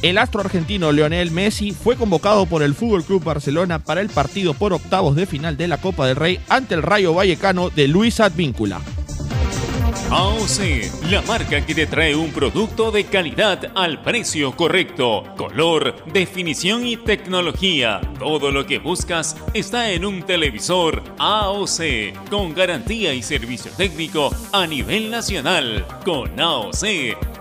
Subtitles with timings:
[0.00, 4.54] El astro argentino Leonel Messi fue convocado por el Fútbol Club Barcelona para el partido
[4.54, 8.20] por octavos de final de la Copa del Rey ante el Rayo Vallecano de Luis
[8.20, 8.80] Advíncula.
[10.10, 16.86] AOC, la marca que te trae un producto de calidad al precio correcto, color, definición
[16.86, 18.00] y tecnología.
[18.20, 24.66] Todo lo que buscas está en un televisor AOC, con garantía y servicio técnico a
[24.66, 25.84] nivel nacional.
[26.04, 26.84] Con AOC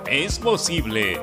[0.10, 1.22] es posible.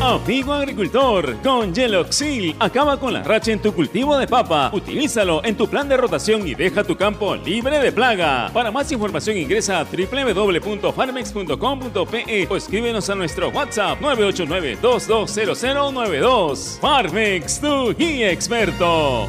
[0.00, 4.70] Amigo agricultor, con Geloxil acaba con la racha en tu cultivo de papa.
[4.72, 8.48] Utilízalo en tu plan de rotación y deja tu campo libre de plaga.
[8.50, 16.80] Para más información ingresa a www.farmex.com.pe o escríbenos a nuestro WhatsApp 989-220092.
[16.80, 19.28] Farmex, tu guía experto.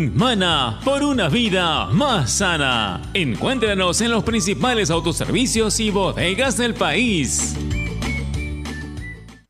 [0.09, 3.01] Mana por una vida más sana.
[3.13, 7.55] Encuéntranos en los principales autoservicios y bodegas del país.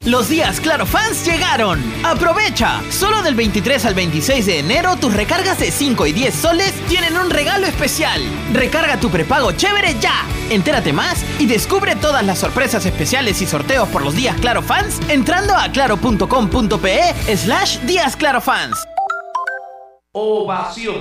[0.04, 1.80] Los días Claro Fans llegaron.
[2.04, 2.82] Aprovecha.
[2.90, 7.16] Solo del 23 al 26 de enero tus recargas de 5 y 10 soles tienen
[7.18, 8.20] un regalo especial.
[8.52, 10.26] Recarga tu prepago chévere ya.
[10.50, 15.00] Entérate más y descubre todas las sorpresas especiales y sorteos por los días Claro Fans
[15.08, 18.88] entrando a claro.com.pe slash días Claro Fans.
[20.14, 20.96] Ovación.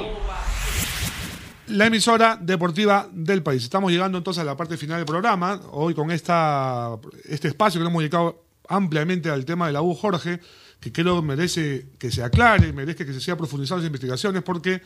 [1.67, 3.65] La emisora deportiva del país.
[3.65, 5.61] Estamos llegando entonces a la parte final del programa.
[5.73, 10.39] Hoy con esta, este espacio que hemos dedicado ampliamente al tema de la U Jorge,
[10.79, 14.81] que creo merece que se aclare, merece que se siga profundizando las investigaciones, porque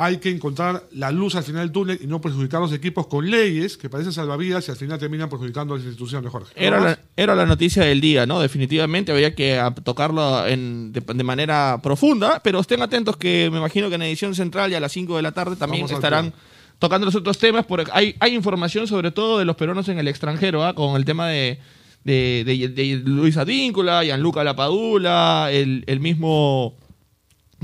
[0.00, 3.08] hay que encontrar la luz al final del túnel y no perjudicar a los equipos
[3.08, 6.52] con leyes que parecen salvavidas y al final terminan perjudicando a las instituciones, Jorge.
[6.54, 8.38] Era la, era la noticia del día, ¿no?
[8.38, 13.88] Definitivamente había que tocarlo en, de, de, manera profunda, pero estén atentos que me imagino
[13.88, 16.32] que en edición central y a las 5 de la tarde también Vamos estarán
[16.78, 20.06] tocando los otros temas, porque hay, hay información sobre todo de los peruanos en el
[20.06, 20.74] extranjero, ¿ah?
[20.74, 21.58] con el tema de,
[22.04, 26.76] de, de, de Luis Advíncula, Gianluca Lapadula, el, el mismo...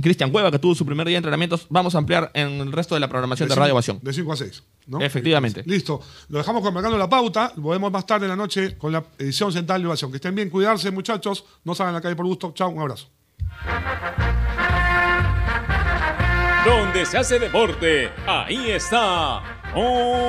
[0.00, 2.94] Cristian Cueva, que tuvo su primer día de entrenamientos, vamos a ampliar en el resto
[2.94, 4.00] de la programación de, de Radio Ovación.
[4.03, 5.00] De 5 a 6, ¿no?
[5.00, 5.62] Efectivamente.
[5.66, 6.00] Listo.
[6.28, 7.53] Lo dejamos marcando la pauta.
[7.56, 10.10] Volvemos más tarde en la noche con la edición central de Ovación.
[10.10, 11.44] Que estén bien, cuidarse, muchachos.
[11.62, 12.53] No salgan a la calle por gusto.
[12.55, 13.09] Chao, un abrazo.
[16.65, 19.61] Donde se hace deporte, ahí está.
[19.75, 20.25] Ovación.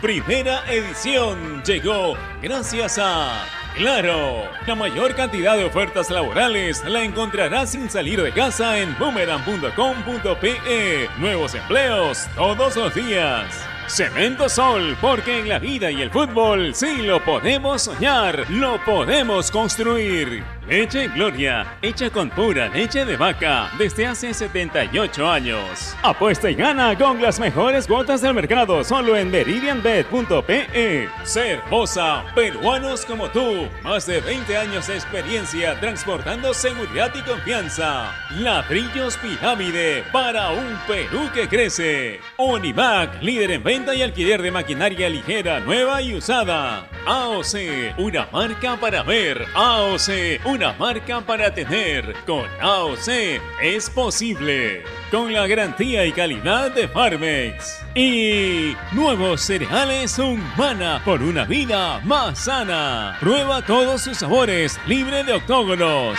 [0.00, 7.88] Primera edición llegó gracias a Claro, la mayor cantidad de ofertas laborales la encontrarás sin
[7.88, 11.08] salir de casa en boomerang.com.pe.
[11.18, 13.46] Nuevos empleos todos los días.
[13.88, 19.50] Cemento Sol, porque en la vida y el fútbol sí lo podemos soñar, lo podemos
[19.50, 20.44] construir.
[20.68, 25.96] Leche Gloria, hecha con pura leche de vaca desde hace 78 años.
[26.02, 31.08] Apuesta y gana con las mejores cuotas del mercado solo en meridianbet.pe.
[31.24, 38.12] Cervosa, peruanos como tú, más de 20 años de experiencia transportando seguridad y confianza.
[38.30, 42.20] Ladrillos Pirámide para un Perú que crece.
[42.36, 46.86] Onimac, líder en venta y alquiler de maquinaria ligera, nueva y usada.
[47.04, 49.44] AOC, una marca para ver.
[49.54, 52.14] AOC, una marca para tener.
[52.26, 54.82] Con AOC es posible.
[55.10, 57.82] Con la garantía y calidad de Farmex.
[57.94, 63.16] Y nuevos cereales Humana por una vida más sana.
[63.20, 66.18] Prueba todos sus sabores, libre de octógonos.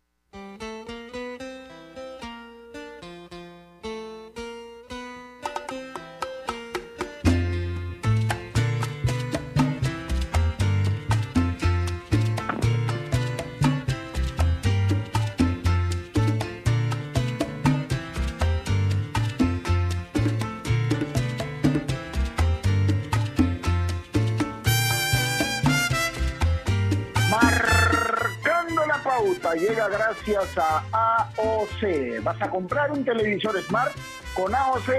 [32.21, 33.91] ¿Vas a comprar un televisor Smart?
[34.35, 34.89] Con AOC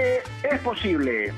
[0.43, 1.31] es posible.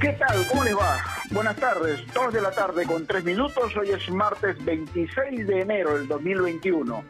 [0.00, 0.46] ¿Qué tal?
[0.48, 0.96] ¿Cómo les va?
[1.30, 3.76] Buenas tardes, 2 de la tarde con 3 minutos.
[3.76, 7.04] Hoy es martes 26 de enero del 2021.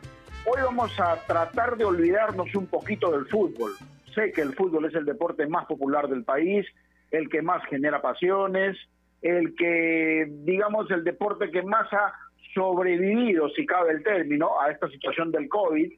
[0.47, 3.71] Hoy vamos a tratar de olvidarnos un poquito del fútbol.
[4.13, 6.67] Sé que el fútbol es el deporte más popular del país,
[7.13, 8.77] el que más genera pasiones,
[9.23, 12.13] el que, digamos, el deporte que más ha
[12.55, 15.93] sobrevivido, si cabe el término, a esta situación del COVID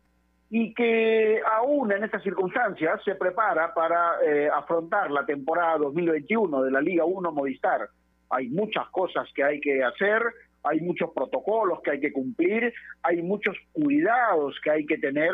[0.55, 6.71] y que aún en estas circunstancias se prepara para eh, afrontar la temporada 2021 de
[6.71, 7.89] la Liga 1 Movistar.
[8.29, 10.23] Hay muchas cosas que hay que hacer,
[10.62, 12.73] hay muchos protocolos que hay que cumplir,
[13.03, 15.33] hay muchos cuidados que hay que tener,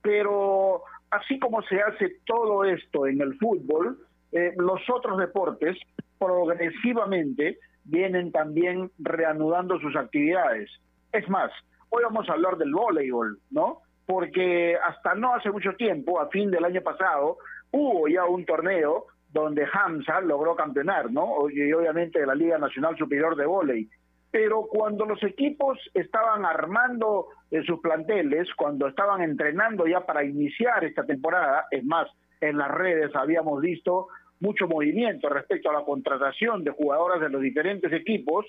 [0.00, 3.98] pero así como se hace todo esto en el fútbol,
[4.32, 5.76] eh, los otros deportes
[6.18, 10.70] progresivamente vienen también reanudando sus actividades.
[11.12, 11.50] Es más,
[11.90, 13.82] hoy vamos a hablar del voleibol, ¿no?
[14.06, 17.38] Porque hasta no hace mucho tiempo, a fin del año pasado,
[17.70, 21.50] hubo ya un torneo donde Hamza logró campeonar, ¿no?
[21.50, 23.88] Y obviamente de la Liga Nacional Superior de Voley.
[24.30, 30.84] Pero cuando los equipos estaban armando eh, sus planteles, cuando estaban entrenando ya para iniciar
[30.84, 32.08] esta temporada, es más,
[32.40, 34.08] en las redes habíamos visto
[34.40, 38.46] mucho movimiento respecto a la contratación de jugadoras de los diferentes equipos,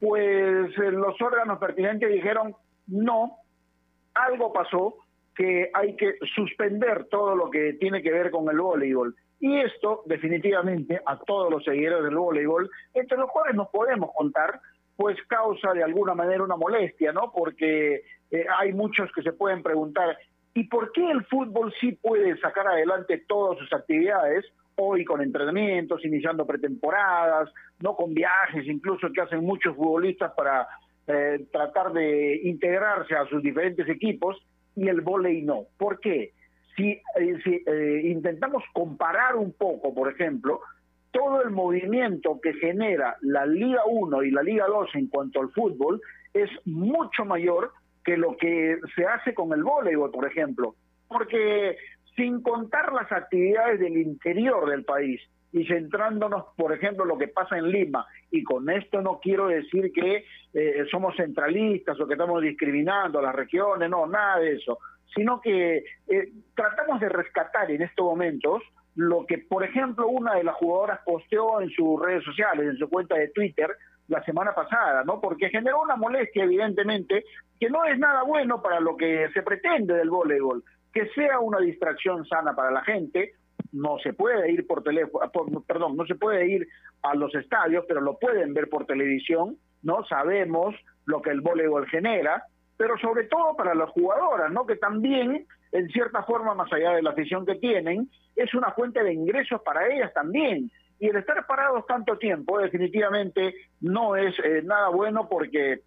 [0.00, 2.54] pues eh, los órganos pertinentes dijeron
[2.86, 3.38] no,
[4.14, 4.96] algo pasó
[5.34, 9.14] que hay que suspender todo lo que tiene que ver con el voleibol.
[9.40, 14.60] Y esto, definitivamente, a todos los seguidores del voleibol, entre los cuales nos podemos contar,
[14.96, 17.32] pues causa de alguna manera una molestia, ¿no?
[17.32, 20.16] Porque eh, hay muchos que se pueden preguntar,
[20.54, 24.44] ¿y por qué el fútbol sí puede sacar adelante todas sus actividades?
[24.76, 30.66] Hoy con entrenamientos, iniciando pretemporadas, no con viajes incluso que hacen muchos futbolistas para
[31.06, 34.36] eh, tratar de integrarse a sus diferentes equipos
[34.76, 35.66] y el volei no.
[35.76, 36.32] ¿Por qué?
[36.76, 37.02] Si, eh,
[37.44, 40.60] eh, intentamos comparar un poco, por ejemplo,
[41.12, 45.50] todo el movimiento que genera la Liga 1 y la Liga 2 en cuanto al
[45.50, 46.00] fútbol
[46.32, 47.70] es mucho mayor
[48.04, 50.74] que lo que se hace con el voleibol, por ejemplo.
[51.06, 51.76] Porque
[52.16, 55.20] sin contar las actividades del interior del país
[55.52, 58.04] y centrándonos, por ejemplo, en lo que pasa en Lima.
[58.30, 63.22] Y con esto no quiero decir que eh, somos centralistas o que estamos discriminando a
[63.22, 64.78] las regiones, no, nada de eso,
[65.14, 68.62] sino que eh, tratamos de rescatar en estos momentos
[68.96, 72.88] lo que, por ejemplo, una de las jugadoras posteó en sus redes sociales, en su
[72.88, 73.70] cuenta de Twitter,
[74.08, 75.20] la semana pasada, ¿no?
[75.20, 77.24] Porque generó una molestia, evidentemente,
[77.58, 80.62] que no es nada bueno para lo que se pretende del voleibol
[80.94, 83.32] que sea una distracción sana para la gente.
[83.72, 85.30] No se puede ir por teléfono,
[85.66, 86.68] perdón, no se puede ir
[87.02, 90.04] a los estadios, pero lo pueden ver por televisión, ¿no?
[90.04, 90.76] Sabemos
[91.06, 92.44] lo que el voleibol genera,
[92.76, 94.64] pero sobre todo para las jugadoras, ¿no?
[94.64, 99.02] Que también, en cierta forma, más allá de la afición que tienen, es una fuente
[99.02, 100.70] de ingresos para ellas también.
[101.00, 105.80] Y el estar parados tanto tiempo definitivamente no es eh, nada bueno porque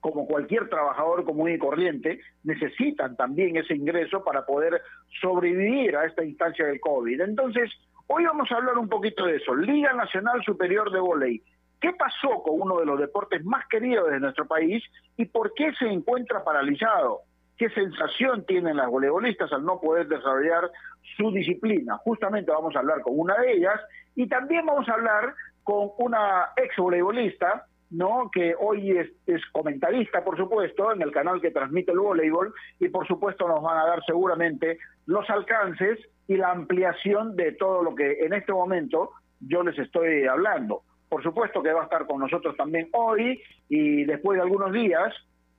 [0.00, 4.80] como cualquier trabajador común y corriente, necesitan también ese ingreso para poder
[5.20, 7.20] sobrevivir a esta instancia del COVID.
[7.20, 7.70] Entonces,
[8.06, 9.54] hoy vamos a hablar un poquito de eso.
[9.54, 11.42] Liga Nacional Superior de Voley.
[11.80, 14.82] ¿Qué pasó con uno de los deportes más queridos de nuestro país
[15.16, 17.20] y por qué se encuentra paralizado?
[17.56, 20.70] ¿Qué sensación tienen las voleibolistas al no poder desarrollar
[21.16, 21.96] su disciplina?
[21.98, 23.80] Justamente vamos a hablar con una de ellas
[24.14, 28.30] y también vamos a hablar con una ex voleibolista ¿no?
[28.32, 29.10] que hoy es,
[29.52, 33.78] comentarista, por supuesto, en el canal que transmite el voleibol, y por supuesto nos van
[33.78, 39.10] a dar seguramente los alcances y la ampliación de todo lo que en este momento
[39.40, 40.82] yo les estoy hablando.
[41.08, 45.12] Por supuesto que va a estar con nosotros también hoy y después de algunos días,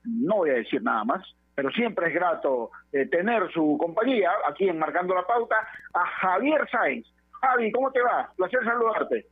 [0.05, 1.21] no voy a decir nada más,
[1.53, 5.55] pero siempre es grato eh, tener su compañía aquí en Marcando la Pauta
[5.93, 7.05] a Javier Sainz.
[7.41, 8.31] Javi, ¿cómo te va?
[8.38, 9.25] Placer saludarte.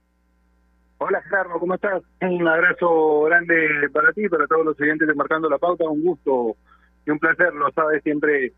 [1.01, 2.03] Hola Gerardo, ¿cómo estás?
[2.19, 6.57] Un abrazo grande para ti, para todos los oyentes Marcando la Pauta, un gusto
[7.05, 8.51] y un placer, lo sabes, siempre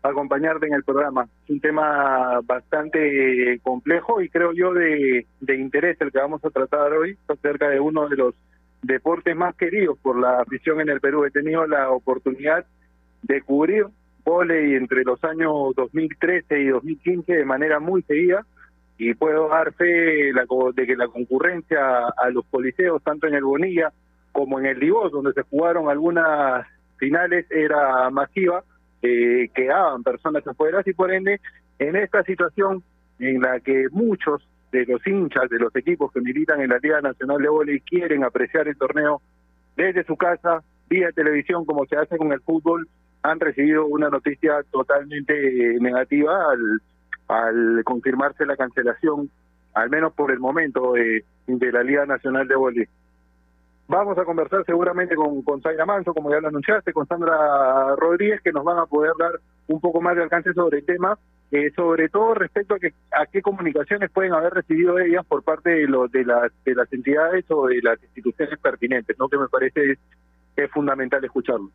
[0.00, 1.26] acompañarte en el programa.
[1.42, 6.50] Es un tema bastante complejo y creo yo de, de interés el que vamos a
[6.50, 8.34] tratar hoy, acerca de uno de los
[8.82, 11.24] deportes más queridos por la afición en el Perú.
[11.24, 12.64] He tenido la oportunidad
[13.22, 13.86] de cubrir
[14.24, 18.46] volei entre los años 2013 y 2015 de manera muy seguida
[18.98, 23.92] y puedo dar fe de que la concurrencia a los policeos, tanto en el Bonilla
[24.32, 28.62] como en el Divos, donde se jugaron algunas finales, era masiva,
[29.02, 31.40] eh, quedaban personas afuera y por ende,
[31.78, 32.82] en esta situación
[33.18, 37.00] en la que muchos de los hinchas de los equipos que militan en la Liga
[37.00, 39.20] Nacional de Voleibol quieren apreciar el torneo
[39.76, 42.88] desde su casa, vía televisión como se hace con el fútbol,
[43.22, 46.80] han recibido una noticia totalmente negativa al,
[47.32, 49.30] al confirmarse la cancelación,
[49.74, 52.88] al menos por el momento, de, de la Liga Nacional de Voleibol.
[53.88, 58.52] Vamos a conversar seguramente con, con Manso, como ya lo anunciaste, con Sandra Rodríguez, que
[58.52, 59.32] nos van a poder dar
[59.66, 61.18] un poco más de alcance sobre el tema,
[61.50, 66.08] eh, sobre todo respecto a, a qué comunicaciones pueden haber recibido ellas por parte de,
[66.10, 69.28] de, las, de las entidades o de las instituciones pertinentes, ¿no?
[69.28, 69.98] que me parece
[70.56, 71.70] es fundamental escucharlo.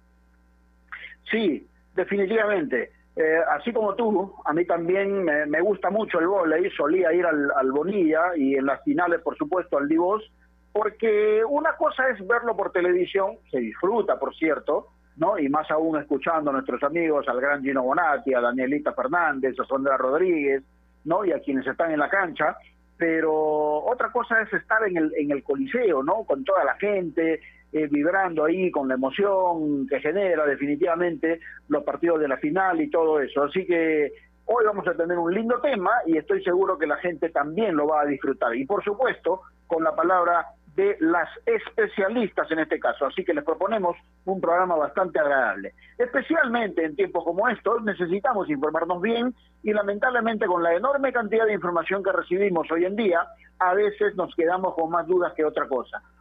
[1.30, 2.92] Sí, definitivamente.
[3.18, 7.52] Eh, así como tú, a mí también me, gusta mucho el vóley, solía ir al,
[7.56, 10.24] al, Bonilla y en las finales, por supuesto, al Divos,
[10.72, 15.40] porque una cosa es verlo por televisión, se disfruta, por cierto, ¿no?
[15.40, 19.66] Y más aún escuchando a nuestros amigos, al gran Gino Bonatti, a Danielita Fernández, a
[19.66, 20.62] Sondra Rodríguez,
[21.06, 21.26] ¿no?
[21.26, 22.56] Y a quienes están en la cancha,
[22.98, 26.24] pero otra cosa es estar en el, en el coliseo, ¿no?
[26.24, 27.42] Con toda la gente,
[27.78, 32.90] eh, vibrando ahí con la emoción que genera definitivamente los partidos de la final y
[32.90, 33.44] todo eso.
[33.44, 34.12] Así que
[34.46, 37.88] hoy vamos a tener un lindo tema y estoy seguro que la gente también lo
[37.88, 38.56] va a disfrutar.
[38.56, 43.08] Y por supuesto, con la palabra de las especialistas en este caso.
[43.08, 45.74] Así que les proponemos un programa bastante agradable.
[45.98, 51.54] Especialmente en tiempos como estos necesitamos informarnos bien y lamentablemente con la enorme cantidad de
[51.54, 53.22] información que recibimos hoy en día,
[53.58, 56.02] a veces nos quedamos con más dudas que otra cosa.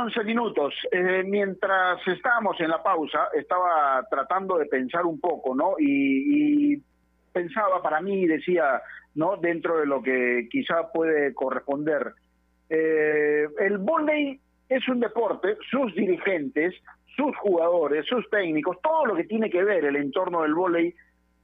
[0.00, 0.74] 11 minutos.
[0.90, 5.74] Eh, mientras estábamos en la pausa, estaba tratando de pensar un poco, ¿no?
[5.78, 6.82] Y, y
[7.32, 8.80] pensaba para mí, decía,
[9.14, 9.36] ¿no?
[9.36, 12.14] Dentro de lo que quizá puede corresponder.
[12.68, 16.74] Eh, el volley es un deporte, sus dirigentes,
[17.16, 20.94] sus jugadores, sus técnicos, todo lo que tiene que ver el entorno del volley,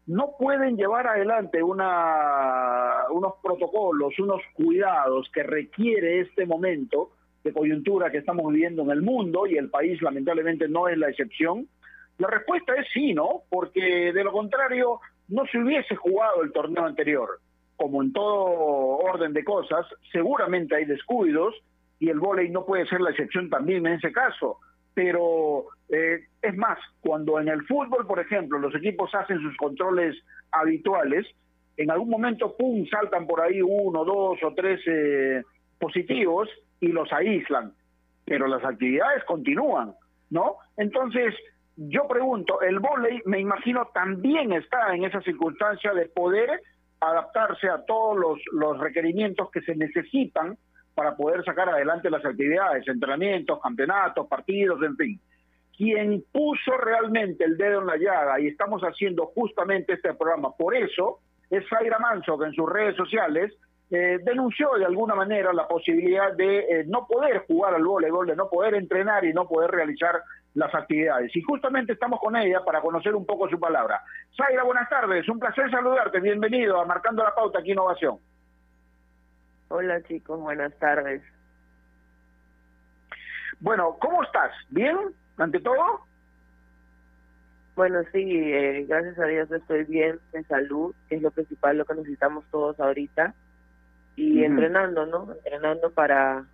[0.06, 7.10] no pueden llevar adelante una, unos protocolos, unos cuidados que requiere este momento
[7.46, 11.08] de coyuntura que estamos viviendo en el mundo y el país lamentablemente no es la
[11.08, 11.68] excepción?
[12.18, 13.42] La respuesta es sí, ¿no?
[13.48, 17.40] Porque de lo contrario no se hubiese jugado el torneo anterior.
[17.76, 21.54] Como en todo orden de cosas, seguramente hay descuidos
[21.98, 24.58] y el vóley no puede ser la excepción también en ese caso.
[24.94, 30.16] Pero eh, es más, cuando en el fútbol, por ejemplo, los equipos hacen sus controles
[30.50, 31.26] habituales,
[31.76, 35.42] en algún momento, ¡pum!, saltan por ahí uno, dos o tres eh,
[35.78, 36.48] positivos
[36.80, 37.72] y los aíslan,
[38.24, 39.94] pero las actividades continúan,
[40.30, 40.56] ¿no?
[40.76, 41.34] Entonces,
[41.76, 46.62] yo pregunto, el vóley, me imagino, también está en esa circunstancia de poder
[47.00, 50.56] adaptarse a todos los, los requerimientos que se necesitan
[50.94, 55.20] para poder sacar adelante las actividades, entrenamientos, campeonatos, partidos, en fin.
[55.76, 60.74] Quien puso realmente el dedo en la llaga, y estamos haciendo justamente este programa por
[60.74, 61.18] eso,
[61.50, 63.52] es Zaira Manso, que en sus redes sociales
[63.88, 68.34] eh, denunció de alguna manera la posibilidad de eh, no poder jugar al voleibol, de
[68.34, 70.22] no poder entrenar y no poder realizar
[70.54, 71.34] las actividades.
[71.36, 74.02] Y justamente estamos con ella para conocer un poco su palabra.
[74.36, 78.18] Zaira, buenas tardes, un placer saludarte, bienvenido a Marcando la Pauta aquí Innovación.
[79.68, 81.22] Hola chicos, buenas tardes.
[83.60, 84.50] Bueno, ¿cómo estás?
[84.68, 84.96] ¿Bien?
[85.36, 86.06] ¿Ante todo?
[87.76, 91.84] Bueno, sí, eh, gracias a Dios estoy bien, de salud, que es lo principal, lo
[91.84, 93.34] que necesitamos todos ahorita
[94.16, 95.32] y entrenando, ¿no?
[95.32, 96.44] Entrenando para,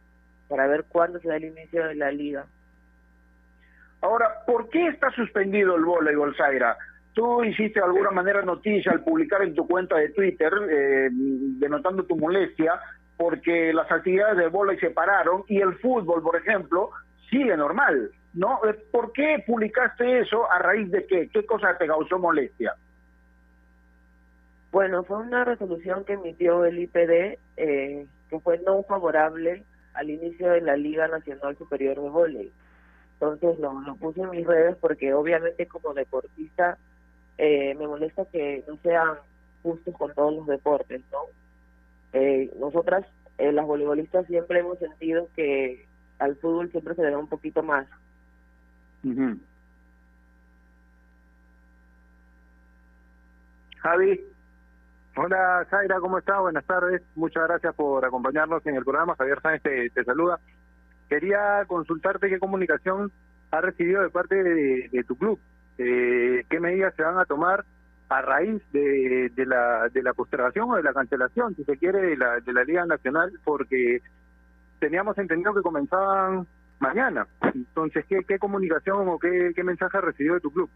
[0.48, 2.44] para ver cuándo se da el inicio de la liga.
[4.00, 6.76] Ahora, ¿por qué está suspendido el voleibol, Zaira?
[7.14, 12.04] Tú hiciste de alguna manera noticia al publicar en tu cuenta de Twitter, eh, denotando
[12.04, 12.80] tu molestia,
[13.16, 16.90] porque las actividades del voleibol se pararon y el fútbol, por ejemplo,
[17.30, 18.58] sigue normal, ¿no?
[18.68, 20.50] Eh, ¿Por qué publicaste eso?
[20.50, 21.28] ¿A raíz de qué?
[21.32, 22.74] ¿Qué cosa te causó molestia?
[24.72, 30.50] Bueno, fue una resolución que emitió el IPD eh, que fue no favorable al inicio
[30.50, 32.52] de la Liga Nacional Superior de Voleibol.
[33.20, 36.78] Entonces lo, puse en mis redes porque obviamente como deportista
[37.36, 39.16] eh, me molesta que no sean
[39.62, 41.18] justos con todos los deportes, ¿no?
[42.14, 43.06] Eh, nosotras,
[43.38, 45.86] eh, las voleibolistas, siempre hemos sentido que
[46.18, 47.86] al fútbol siempre se le da un poquito más.
[53.76, 54.31] Javi.
[55.14, 56.40] Hola, Zaira, ¿cómo estás?
[56.40, 57.02] Buenas tardes.
[57.16, 59.14] Muchas gracias por acompañarnos en el programa.
[59.14, 60.40] Javier Sáenz te, saluda.
[61.06, 63.12] Quería consultarte qué comunicación
[63.50, 65.38] ha recibido de parte de, tu club.
[65.76, 67.62] Eh, ¿Qué medidas se van a tomar
[68.08, 72.00] a raíz de, de, la, de la postergación o de la cancelación, si se quiere,
[72.00, 73.32] de la, de la Liga Nacional?
[73.44, 74.00] Porque
[74.78, 76.46] teníamos entendido que comenzaban
[76.78, 77.26] mañana.
[77.54, 80.70] Entonces, ¿qué, comunicación o qué, qué mensaje ha recibido de tu club?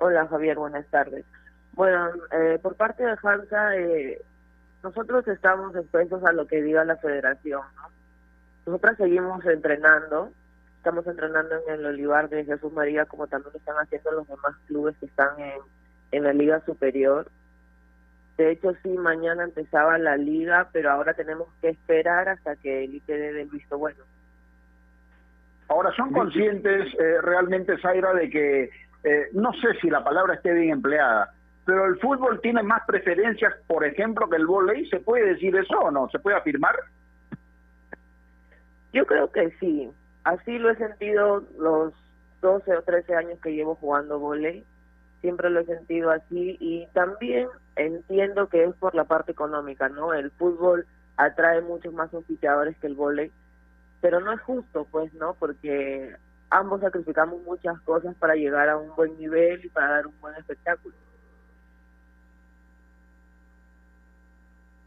[0.00, 1.24] Hola, Javier, buenas tardes.
[1.74, 4.22] Bueno, eh, por parte de Hansa, eh,
[4.82, 7.62] nosotros estamos expuestos a lo que diga la federación.
[7.76, 7.88] ¿no?
[8.66, 10.30] Nosotras seguimos entrenando,
[10.76, 14.54] estamos entrenando en el Olivar de Jesús María, como también lo están haciendo los demás
[14.66, 15.58] clubes que están en,
[16.12, 17.26] en la Liga Superior.
[18.36, 22.94] De hecho, sí, mañana empezaba la liga, pero ahora tenemos que esperar hasta que el
[22.94, 24.04] IPD dé el visto bueno.
[25.68, 28.70] Ahora, ¿son conscientes eh, realmente, Zaira, de que,
[29.04, 31.32] eh, no sé si la palabra esté bien empleada,
[31.64, 34.88] pero el fútbol tiene más preferencias, por ejemplo, que el volei.
[34.90, 36.08] ¿Se puede decir eso o no?
[36.10, 36.76] ¿Se puede afirmar?
[38.92, 39.90] Yo creo que sí.
[40.24, 41.92] Así lo he sentido los
[42.42, 44.64] 12 o 13 años que llevo jugando volei.
[45.22, 50.12] Siempre lo he sentido así y también entiendo que es por la parte económica, ¿no?
[50.12, 53.32] El fútbol atrae muchos más oficiadores que el volei,
[54.02, 55.34] pero no es justo, pues, ¿no?
[55.34, 56.14] Porque
[56.50, 60.34] ambos sacrificamos muchas cosas para llegar a un buen nivel y para dar un buen
[60.34, 60.94] espectáculo.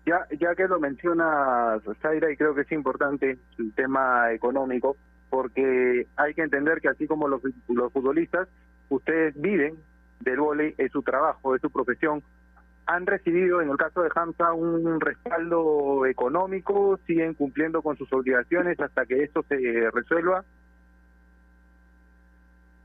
[0.07, 4.95] Ya, ya que lo menciona Zaira, y creo que es importante el tema económico,
[5.29, 8.47] porque hay que entender que así como los, los futbolistas,
[8.87, 9.75] ustedes viven
[10.21, 12.23] del vóley, es su trabajo, es su profesión,
[12.85, 18.79] han recibido en el caso de Hamza un respaldo económico, siguen cumpliendo con sus obligaciones
[18.79, 20.45] hasta que esto se resuelva.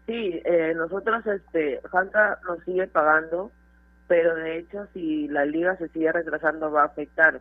[0.06, 3.52] Sí, eh, nosotros, este, Hamza nos sigue pagando
[4.08, 7.40] pero de hecho si la liga se sigue retrasando va a afectar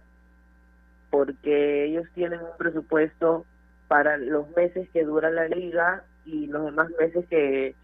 [1.09, 3.45] porque ellos tienen un presupuesto
[3.87, 7.75] para los meses que dura la liga y los demás meses que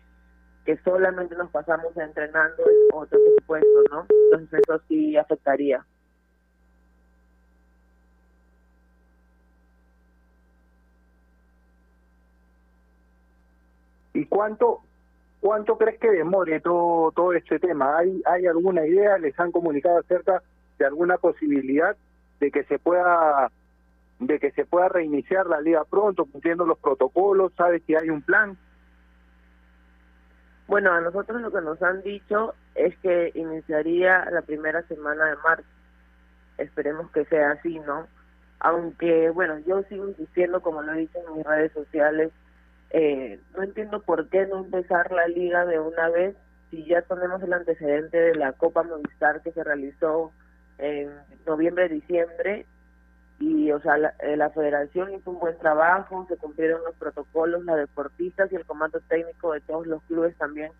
[0.68, 4.06] que solamente nos pasamos entrenando es otro presupuesto, ¿no?
[4.26, 5.86] Entonces eso sí afectaría.
[14.14, 14.82] ¿Y cuánto
[15.40, 17.98] ¿Cuánto crees que demore todo, todo este tema?
[17.98, 19.18] ¿Hay, ¿Hay alguna idea?
[19.18, 20.42] ¿Les han comunicado acerca
[20.80, 21.96] de alguna posibilidad
[22.40, 23.52] de que se pueda
[24.20, 27.54] de que se pueda reiniciar la liga pronto, cumpliendo los protocolos?
[27.56, 28.58] ¿Sabes si hay un plan?
[30.68, 35.36] Bueno, a nosotros lo que nos han dicho es que iniciaría la primera semana de
[35.38, 35.68] marzo.
[36.58, 38.08] Esperemos que sea así, ¿no?
[38.60, 42.32] Aunque, bueno, yo sigo insistiendo, como lo he dicho en mis redes sociales,
[42.92, 46.36] eh, no entiendo por qué no empezar la liga de una vez
[46.70, 50.32] si ya tenemos el antecedente de la Copa Movistar que se realizó
[50.78, 51.10] en
[51.46, 52.66] noviembre, diciembre
[53.40, 57.78] y o sea la, eh, federación hizo un buen trabajo, se cumplieron los protocolos, las
[57.78, 60.72] deportistas y el comando técnico de todos los clubes también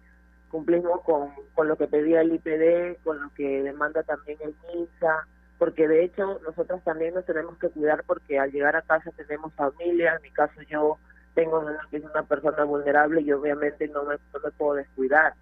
[0.50, 5.28] cumplimos con, con lo que pedía el IPD, con lo que demanda también el MINSA,
[5.58, 9.54] porque de hecho nosotros también nos tenemos que cuidar porque al llegar a casa tenemos
[9.54, 11.00] familia, en mi caso yo
[11.38, 15.34] tengo que es una persona vulnerable y obviamente no me, no me puedo descuidar.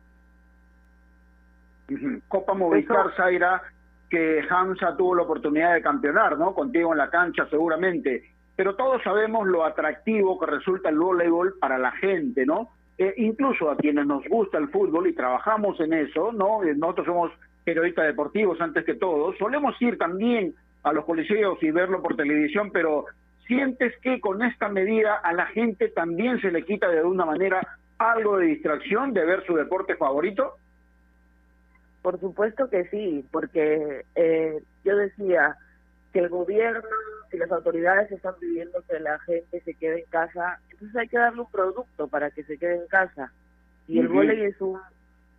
[2.27, 3.61] Copa Movistar, Zaira,
[4.09, 6.53] que Hamza tuvo la oportunidad de campeonar, ¿no?
[6.53, 8.29] Contigo en la cancha seguramente.
[8.57, 12.71] Pero todos sabemos lo atractivo que resulta el voleibol para la gente, ¿no?
[12.97, 16.61] Eh, incluso a quienes nos gusta el fútbol y trabajamos en eso, ¿no?
[16.63, 17.31] Eh, nosotros somos
[17.63, 20.53] periodistas deportivos antes que todos, solemos ir también
[20.83, 23.05] a los coliseos y verlo por televisión, pero
[23.47, 27.61] ¿sientes que con esta medida a la gente también se le quita de alguna manera
[27.97, 30.55] algo de distracción de ver su deporte favorito?
[32.01, 35.57] Por supuesto que sí, porque eh, yo decía
[36.13, 36.87] que el gobierno
[37.31, 41.17] y las autoridades están pidiendo que la gente se quede en casa, entonces hay que
[41.17, 43.31] darle un producto para que se quede en casa.
[43.87, 44.79] Y el uh es un,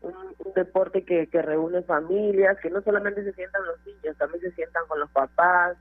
[0.02, 0.14] un,
[0.54, 4.82] deporte que, que reúne familias, que no solamente se sientan los niños, también se sientan
[4.88, 5.76] con los papás,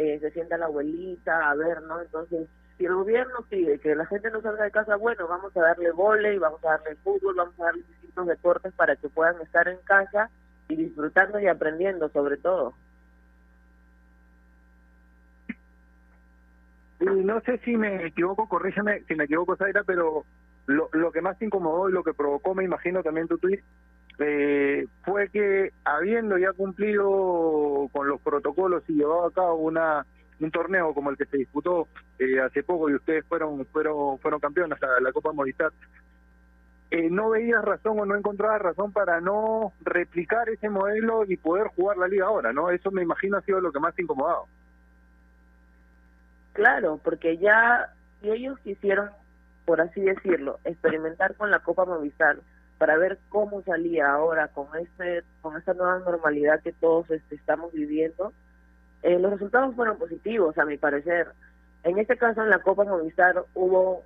[0.00, 2.00] eh, se sienta la abuelita a ver, ¿no?
[2.00, 5.60] Entonces, si el gobierno pide que la gente no salga de casa, bueno, vamos a
[5.60, 9.68] darle volei, vamos a darle fútbol, vamos a darle distintos deportes para que puedan estar
[9.68, 10.30] en casa
[10.70, 12.72] y disfrutando y aprendiendo sobre todo.
[17.00, 20.24] Y no sé si me equivoco, corrígeme si me equivoco, Zaira, pero
[20.64, 23.60] lo, lo que más te incomodó y lo que provocó, me imagino también tu tweet,
[24.20, 30.06] eh, fue que habiendo ya cumplido con los protocolos y llevado a cabo una
[30.40, 34.40] un torneo como el que se disputó eh, hace poco y ustedes fueron fueron fueron
[34.40, 35.72] campeones a la Copa Movistar,
[36.90, 41.68] eh, no veías razón o no encontrabas razón para no replicar ese modelo y poder
[41.68, 42.70] jugar la liga ahora, ¿no?
[42.70, 44.46] Eso me imagino ha sido lo que más te incomodado.
[46.52, 49.10] Claro, porque ya ellos quisieron,
[49.64, 52.38] por así decirlo, experimentar con la Copa Movistar
[52.80, 57.74] para ver cómo salía ahora con este con esta nueva normalidad que todos este, estamos
[57.74, 58.32] viviendo,
[59.02, 61.26] eh, los resultados fueron positivos, a mi parecer.
[61.84, 64.02] En este caso, en la Copa Movistar hubo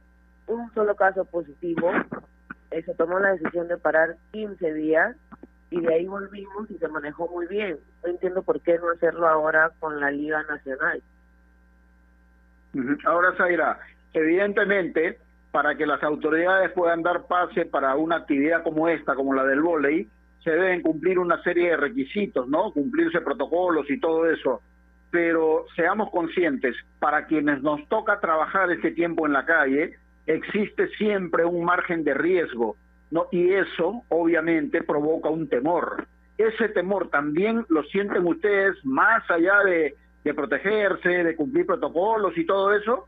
[0.48, 1.88] un solo caso positivo.
[2.72, 5.16] Eh, se tomó la decisión de parar 15 días
[5.70, 7.78] y de ahí volvimos y se manejó muy bien.
[8.02, 11.00] No entiendo por qué no hacerlo ahora con la Liga Nacional.
[13.04, 13.78] Ahora, Zaira,
[14.12, 15.20] evidentemente,
[15.54, 19.62] para que las autoridades puedan dar pase para una actividad como esta, como la del
[19.62, 20.08] volei,
[20.42, 22.72] se deben cumplir una serie de requisitos, ¿no?
[22.72, 24.62] Cumplirse protocolos y todo eso.
[25.12, 29.92] Pero seamos conscientes, para quienes nos toca trabajar este tiempo en la calle,
[30.26, 32.74] existe siempre un margen de riesgo,
[33.12, 33.28] ¿no?
[33.30, 36.08] Y eso, obviamente, provoca un temor.
[36.36, 42.46] Ese temor también lo sienten ustedes más allá de de protegerse, de cumplir protocolos y
[42.46, 43.06] todo eso?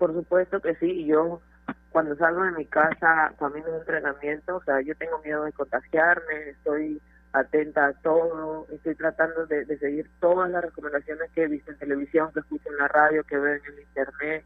[0.00, 1.42] Por supuesto que sí, yo
[1.90, 6.48] cuando salgo de mi casa camino de entrenamiento, o sea, yo tengo miedo de contagiarme,
[6.48, 7.02] estoy
[7.34, 12.32] atenta a todo, estoy tratando de, seguir todas las recomendaciones que he visto en televisión,
[12.32, 14.42] que escucho en la radio, que veo en el internet,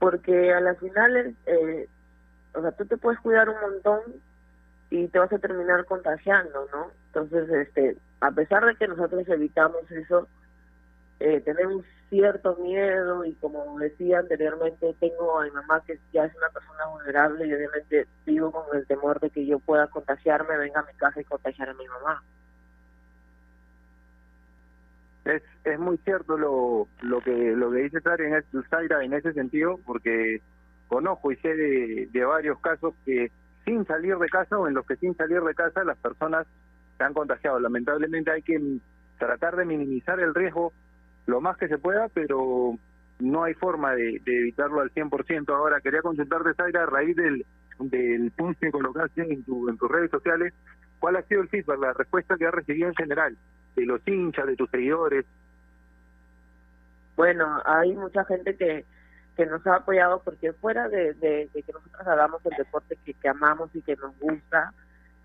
[0.00, 1.88] porque a las finales, eh,
[2.54, 4.00] o sea, tú te puedes cuidar un montón
[4.90, 6.90] y te vas a terminar contagiando, ¿no?
[7.06, 10.26] Entonces, este, a pesar de que nosotros evitamos eso,
[11.20, 16.34] eh, tenemos cierto miedo y como decía anteriormente, tengo a mi mamá que ya es
[16.34, 20.80] una persona vulnerable y obviamente vivo con el temor de que yo pueda contagiarme, venga
[20.80, 22.22] a mi casa y contagiar a mi mamá.
[25.26, 29.78] Es, es muy cierto lo, lo que lo que dice Zaira en, en ese sentido,
[29.86, 30.40] porque
[30.88, 33.30] conozco y sé de, de varios casos que
[33.64, 36.46] sin salir de casa o en los que sin salir de casa las personas
[36.96, 37.60] se han contagiado.
[37.60, 38.58] Lamentablemente hay que
[39.18, 40.72] tratar de minimizar el riesgo
[41.30, 42.76] lo más que se pueda, pero
[43.20, 45.48] no hay forma de, evitarlo al 100%.
[45.54, 47.46] Ahora, quería consultarte, Zaira, a raíz del,
[47.78, 50.52] del punto que colocaste en, tu, en tus redes sociales,
[50.98, 53.36] ¿cuál ha sido el feedback, la respuesta que has recibido en general
[53.76, 55.24] de los hinchas, de tus seguidores?
[57.16, 58.84] Bueno, hay mucha gente que,
[59.36, 63.82] que nos ha apoyado porque fuera de, que nosotros hagamos el deporte que amamos y
[63.82, 64.72] que nos gusta,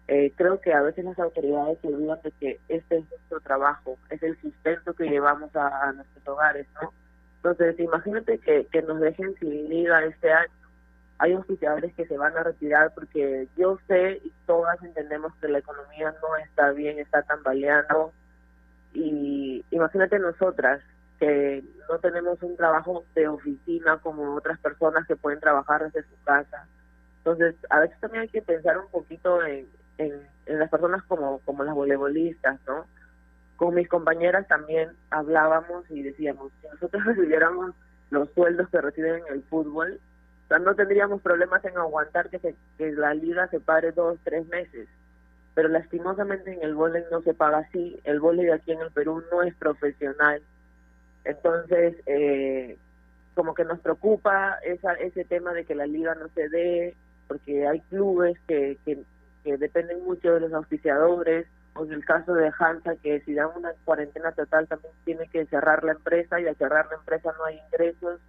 [0.07, 3.97] eh, creo que a veces las autoridades se olvidan de que este es nuestro trabajo,
[4.09, 6.93] es el sustento que llevamos a, nuestros hogares, ¿no?
[7.37, 10.51] Entonces, imagínate que, que nos dejen sin liga este año.
[11.17, 15.59] Hay oficiadores que se van a retirar porque yo sé y todas entendemos que la
[15.59, 18.11] economía no está bien, está tambaleando.
[18.93, 20.81] Y imagínate nosotras
[21.19, 26.23] que no tenemos un trabajo de oficina como otras personas que pueden trabajar desde su
[26.23, 26.67] casa.
[27.19, 31.63] Entonces, a veces también hay que pensar un poquito en, en, las personas como, como
[31.63, 32.85] las voleibolistas, ¿no?
[33.55, 37.73] Con mis compañeras también hablábamos y decíamos, si nosotros recibiéramos
[38.09, 39.99] los sueldos que reciben en el fútbol,
[40.49, 42.39] no tendríamos problemas en aguantar que,
[42.77, 44.87] que la liga se pare dos, tres meses.
[45.53, 47.99] Pero lastimosamente en el voleibol no se paga así.
[48.03, 50.41] El voleibol aquí en el Perú no es profesional.
[51.23, 52.77] Entonces, eh,
[53.33, 56.95] como que nos preocupa esa, ese tema de que la liga no se dé,
[57.27, 58.99] porque hay clubes que, que,
[59.45, 63.49] que dependen mucho de los auspiciadores o en el caso de Hansa, que si dan
[63.55, 67.45] una cuarentena total también tiene que cerrar la empresa y al cerrar la empresa no
[67.45, 68.19] hay ingresos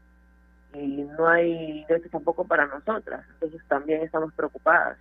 [0.75, 3.25] y no hay ingresos tampoco para nosotras.
[3.35, 4.99] Entonces también estamos preocupadas.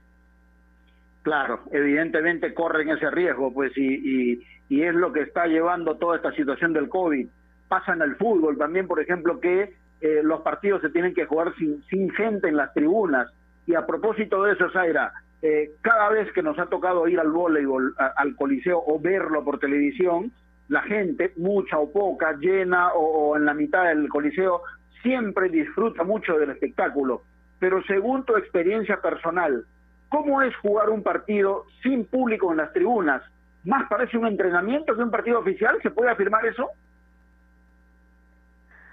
[1.24, 6.18] Claro, evidentemente corren ese riesgo, pues, y, y, y es lo que está llevando toda
[6.18, 7.28] esta situación del COVID.
[7.68, 11.56] Pasa en el fútbol también, por ejemplo, que eh, los partidos se tienen que jugar
[11.56, 13.28] sin, sin gente en las tribunas.
[13.66, 17.32] Y a propósito de eso, Zaira, eh, cada vez que nos ha tocado ir al
[17.32, 20.32] voleibol, al coliseo o verlo por televisión,
[20.70, 24.64] la gente, mucha o poca, llena o, o en la mitad del coliseo,
[25.02, 27.22] siempre disfruta mucho del espectáculo.
[27.60, 29.66] Pero según tu experiencia personal,
[30.10, 33.22] ¿cómo es jugar un partido sin público en las tribunas?
[33.64, 35.78] ¿Más parece un entrenamiento que un partido oficial?
[35.82, 36.70] ¿Se puede afirmar eso?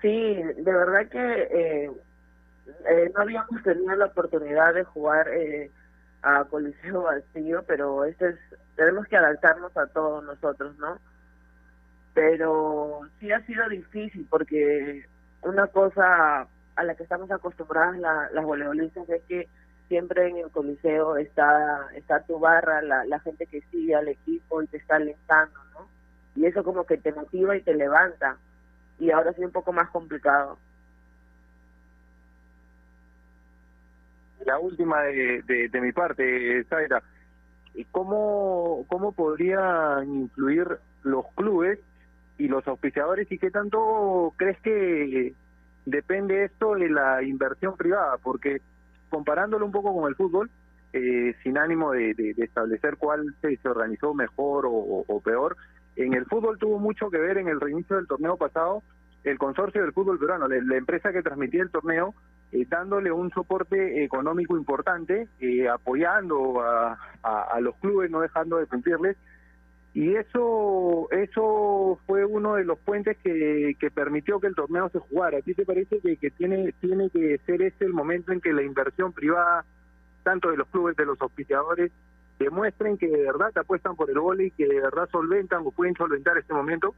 [0.00, 1.90] Sí, de verdad que eh,
[2.88, 5.70] eh, no habíamos tenido la oportunidad de jugar eh,
[6.22, 8.38] a Coliseo vacío, pero este es,
[8.76, 10.98] tenemos que adaptarnos a todos nosotros, ¿no?
[12.14, 15.04] Pero sí ha sido difícil porque
[15.42, 19.48] una cosa a la que estamos acostumbradas la- las voleibolistas es que
[19.88, 24.62] siempre en el Coliseo está, está tu barra, la, la gente que sigue al equipo
[24.62, 25.90] y te está alentando, ¿no?
[26.34, 28.38] Y eso como que te motiva y te levanta
[28.98, 30.58] y ahora sí un poco más complicado.
[34.52, 37.02] La última de, de, mi parte, Zaira.
[37.90, 40.68] ¿Cómo, ¿Cómo podrían influir
[41.04, 41.78] los clubes
[42.36, 45.32] y los auspiciadores y qué tanto crees que
[45.86, 48.18] depende esto de la inversión privada?
[48.22, 48.60] Porque
[49.08, 50.50] comparándolo un poco con el fútbol,
[50.92, 55.56] eh, sin ánimo de, de- establecer cuál se, organizó mejor o, o- o peor,
[55.96, 58.82] en el fútbol tuvo mucho que ver en el reinicio del torneo pasado
[59.24, 62.14] el consorcio del fútbol peruano, la, la empresa que transmitía el torneo,
[62.52, 68.66] eh, dándole un soporte económico importante, eh, apoyando a, a- los clubes, no dejando de
[68.66, 69.16] cumplirles.
[69.94, 74.98] Y eso eso fue uno de los puentes que, que permitió que el torneo se
[75.00, 75.38] jugara.
[75.38, 78.52] ¿A ti te parece que, que tiene, tiene que ser ese el momento en que
[78.54, 79.64] la inversión privada,
[80.22, 81.92] tanto de los clubes, de los auspiciadores,
[82.38, 86.38] demuestren que de verdad apuestan por el vóley, que de verdad solventan o pueden solventar
[86.38, 86.94] este momento?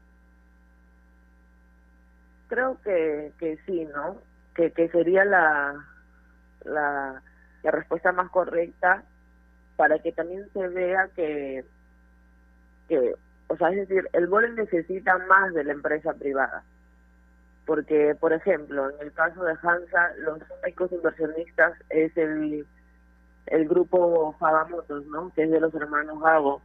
[2.47, 4.17] Creo que, que sí, ¿no?
[4.55, 5.85] Que, que sería la,
[6.63, 7.21] la,
[7.63, 9.03] respuesta más correcta
[9.75, 11.65] para que también se vea que,
[12.87, 13.15] que,
[13.47, 16.63] o sea, es decir, el vóley necesita más de la empresa privada.
[17.65, 22.65] Porque, por ejemplo, en el caso de Hansa, los únicos inversionistas es el,
[23.47, 25.31] el grupo Fagamotos, ¿no?
[25.33, 26.61] Que es de los hermanos Gago.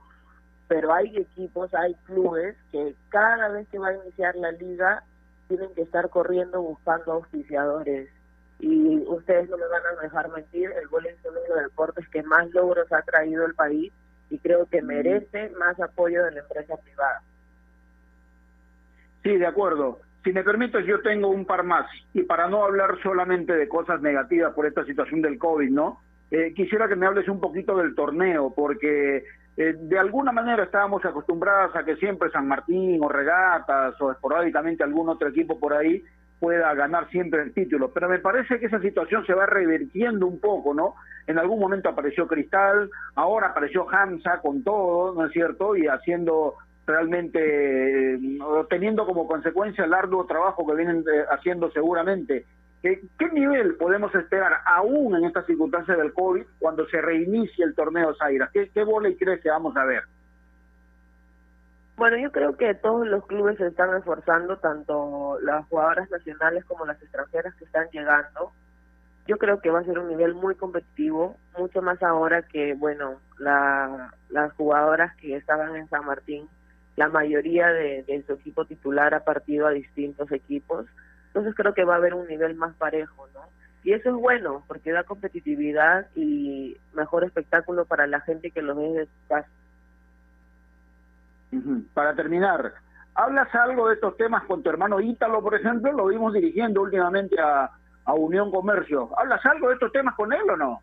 [0.69, 5.03] Pero hay equipos, hay clubes que cada vez que va a iniciar la liga
[5.51, 8.09] tienen que estar corriendo buscando auspiciadores.
[8.61, 12.09] Y ustedes no me van a dejar mentir, el vóley es uno de los deportes
[12.09, 13.93] que más logros ha traído el país
[14.31, 17.23] y creo que merece más apoyo de la empresa privada.
[19.25, 20.01] Sí, de acuerdo.
[20.23, 21.91] Si me permites, yo tengo un par más.
[22.15, 26.01] Y para no hablar solamente de cosas negativas por esta situación del COVID, ¿no?
[26.31, 29.25] Eh, quisiera que me hables un poquito del torneo, porque
[29.61, 34.83] eh, de alguna manera estábamos acostumbradas a que siempre San Martín o Regatas o esporádicamente
[34.83, 36.03] algún otro equipo por ahí
[36.39, 37.93] pueda ganar siempre el título.
[37.93, 40.95] Pero me parece que esa situación se va revirtiendo un poco, ¿no?
[41.27, 45.77] En algún momento apareció Cristal, ahora apareció Hamza con todo, ¿no es cierto?
[45.77, 46.55] Y haciendo
[46.87, 48.19] realmente, eh,
[48.71, 52.47] teniendo como consecuencia el arduo trabajo que vienen eh, haciendo seguramente.
[52.83, 57.75] ¿Qué, ¿Qué nivel podemos esperar aún en estas circunstancias del COVID cuando se reinicie el
[57.75, 58.49] torneo Zaira?
[58.53, 60.03] ¿Qué, qué y crees que vamos a ver?
[61.97, 66.87] Bueno, yo creo que todos los clubes se están esforzando, tanto las jugadoras nacionales como
[66.87, 68.53] las extranjeras que están llegando.
[69.27, 73.21] Yo creo que va a ser un nivel muy competitivo, mucho más ahora que, bueno,
[73.39, 76.49] la, las jugadoras que estaban en San Martín,
[76.97, 80.87] la mayoría de su equipo titular ha partido a distintos equipos.
[81.31, 83.41] Entonces creo que va a haber un nivel más parejo, ¿no?
[83.85, 88.75] Y eso es bueno, porque da competitividad y mejor espectáculo para la gente que lo
[88.75, 89.49] ve desde su casa.
[91.95, 92.75] Para terminar,
[93.15, 95.93] ¿hablas algo de estos temas con tu hermano Ítalo, por ejemplo?
[95.93, 97.71] Lo vimos dirigiendo últimamente a,
[98.05, 99.11] a Unión Comercio.
[99.19, 100.83] ¿Hablas algo de estos temas con él o no?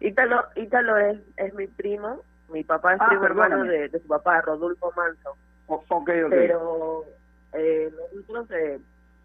[0.00, 4.06] Ítalo, Ítalo es, es mi primo, mi papá es Ah, primo hermano de, de su
[4.06, 5.36] papá, Rodolfo Manso.
[5.66, 6.30] O- ok, ok.
[6.30, 7.04] Pero
[7.54, 8.78] eh, nosotros eh,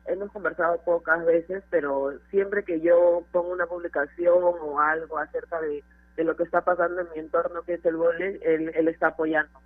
[0.06, 5.84] hemos conversado pocas veces, pero siempre que yo pongo una publicación o algo acerca de,
[6.16, 9.08] de lo que está pasando en mi entorno, que es el vóley, él, él está
[9.08, 9.60] apoyando.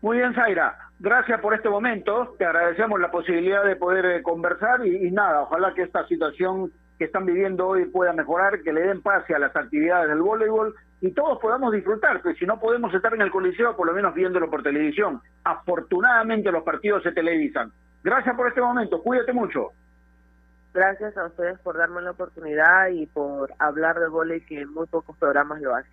[0.00, 0.78] Muy bien, Zaira.
[1.00, 2.34] Gracias por este momento.
[2.38, 6.72] Te agradecemos la posibilidad de poder eh, conversar y, y nada, ojalá que esta situación
[6.98, 10.74] que están viviendo hoy pueda mejorar, que le den pase a las actividades del voleibol
[11.04, 14.14] y todos podamos disfrutar, pues si no podemos estar en el coliseo, por lo menos
[14.14, 15.20] viéndolo por televisión.
[15.44, 17.70] Afortunadamente los partidos se televisan.
[18.02, 19.72] Gracias por este momento, cuídate mucho.
[20.72, 25.14] Gracias a ustedes por darme la oportunidad y por hablar de volei que muy pocos
[25.18, 25.92] programas lo hacen.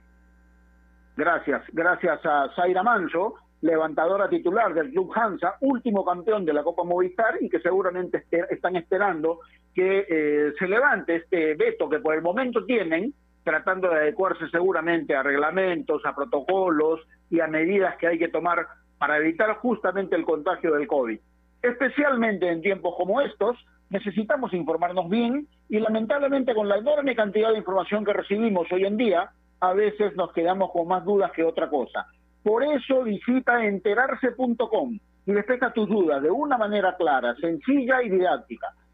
[1.17, 6.85] Gracias, gracias a Zaira Manso, levantadora titular del Club Hansa, último campeón de la Copa
[6.85, 9.41] Movistar y que seguramente están esperando
[9.75, 15.15] que eh, se levante este veto que por el momento tienen, tratando de adecuarse seguramente
[15.15, 16.99] a reglamentos, a protocolos
[17.29, 21.19] y a medidas que hay que tomar para evitar justamente el contagio del COVID.
[21.61, 23.57] Especialmente en tiempos como estos,
[23.89, 28.97] necesitamos informarnos bien y lamentablemente con la enorme cantidad de información que recibimos hoy en
[28.97, 32.05] día, a veces nos quedamos con más dudas que otra cosa.
[32.43, 38.67] Por eso visita enterarse.com y despeja tus dudas de una manera clara, sencilla y didáctica.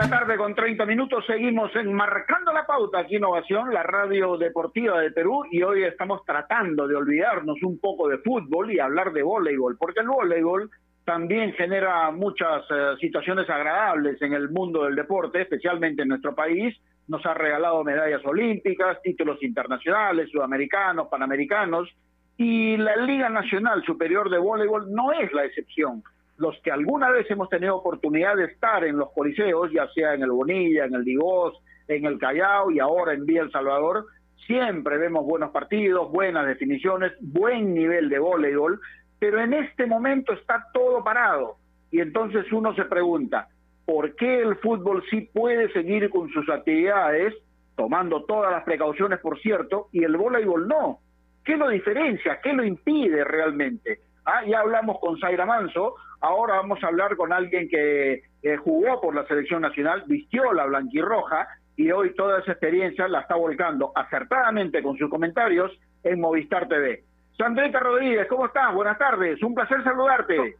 [0.00, 5.10] La tarde con 30 minutos seguimos enmarcando la pauta aquí Innovación, la radio deportiva de
[5.10, 9.76] Perú y hoy estamos tratando de olvidarnos un poco de fútbol y hablar de voleibol,
[9.76, 10.70] porque el voleibol
[11.04, 16.74] también genera muchas eh, situaciones agradables en el mundo del deporte, especialmente en nuestro país.
[17.06, 21.90] Nos ha regalado medallas olímpicas, títulos internacionales, sudamericanos, panamericanos
[22.38, 26.02] y la Liga Nacional Superior de Voleibol no es la excepción
[26.40, 30.22] los que alguna vez hemos tenido oportunidad de estar en los coliseos, ya sea en
[30.22, 31.54] el Bonilla, en el Digos,
[31.86, 34.06] en el Callao y ahora en Vía El Salvador,
[34.46, 38.80] siempre vemos buenos partidos, buenas definiciones, buen nivel de voleibol,
[39.18, 41.56] pero en este momento está todo parado.
[41.90, 43.48] Y entonces uno se pregunta,
[43.84, 47.34] ¿por qué el fútbol sí puede seguir con sus actividades,
[47.76, 51.00] tomando todas las precauciones, por cierto, y el voleibol no?
[51.44, 52.40] ¿Qué lo diferencia?
[52.42, 54.00] ¿Qué lo impide realmente?
[54.24, 58.22] Ah, ya hablamos con Zaira Manso, ahora vamos a hablar con alguien que
[58.58, 63.36] jugó por la selección nacional, vistió la blanquirroja y hoy toda esa experiencia la está
[63.36, 67.04] volcando acertadamente con sus comentarios en Movistar TV.
[67.38, 68.74] Sandrita Rodríguez, ¿cómo estás?
[68.74, 70.56] Buenas tardes, un placer saludarte.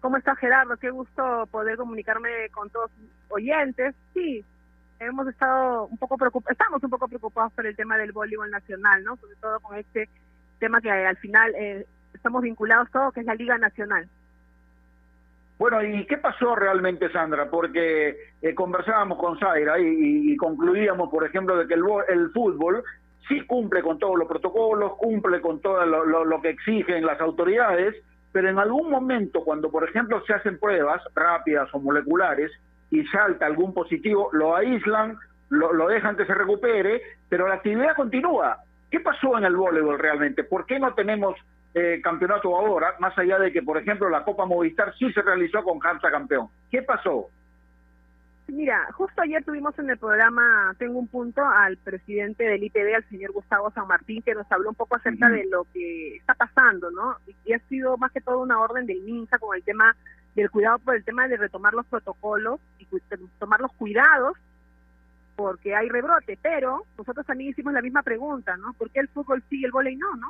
[0.00, 0.76] ¿Cómo estás Gerardo?
[0.76, 2.90] Qué gusto poder comunicarme con todos
[3.30, 3.94] oyentes.
[4.12, 4.44] Sí,
[5.00, 9.02] hemos estado un poco preocupados, estamos un poco preocupados por el tema del voleibol nacional,
[9.02, 9.16] ¿no?
[9.16, 10.08] Sobre todo con este
[10.58, 14.08] tema que al final eh, estamos vinculados todos, que es la Liga Nacional.
[15.58, 17.50] Bueno, ¿y qué pasó realmente, Sandra?
[17.50, 22.84] Porque eh, conversábamos con Zaira y, concluíamos, por ejemplo, de que el, el, fútbol
[23.26, 27.96] sí cumple con todos los protocolos, cumple con todo lo, lo, que exigen las autoridades,
[28.30, 32.52] pero en algún momento, cuando, por ejemplo, se hacen pruebas rápidas o moleculares
[32.92, 37.96] y salta algún positivo, lo aíslan, lo, lo dejan que se recupere, pero la actividad
[37.96, 38.58] continúa.
[38.92, 40.44] ¿Qué pasó en el voleibol realmente?
[40.44, 41.34] ¿Por qué no tenemos
[41.74, 45.62] eh, campeonato ahora, más allá de que, por ejemplo, la Copa Movistar sí se realizó
[45.62, 46.48] con Hansa campeón.
[46.70, 47.30] ¿Qué pasó?
[48.48, 53.08] Mira, justo ayer tuvimos en el programa Tengo un punto al presidente del IPD, al
[53.10, 56.90] señor Gustavo San Martín, que nos habló un poco acerca de lo que está pasando,
[56.90, 57.16] ¿no?
[57.44, 59.94] Y ha sido más que todo una orden del MINSA con el tema
[60.34, 62.86] del cuidado por el tema de retomar los protocolos y
[63.38, 64.38] tomar los cuidados
[65.36, 68.72] porque hay rebrote, pero nosotros también hicimos la misma pregunta, ¿no?
[68.72, 70.28] ¿Por qué el fútbol sí y el vóley no, no?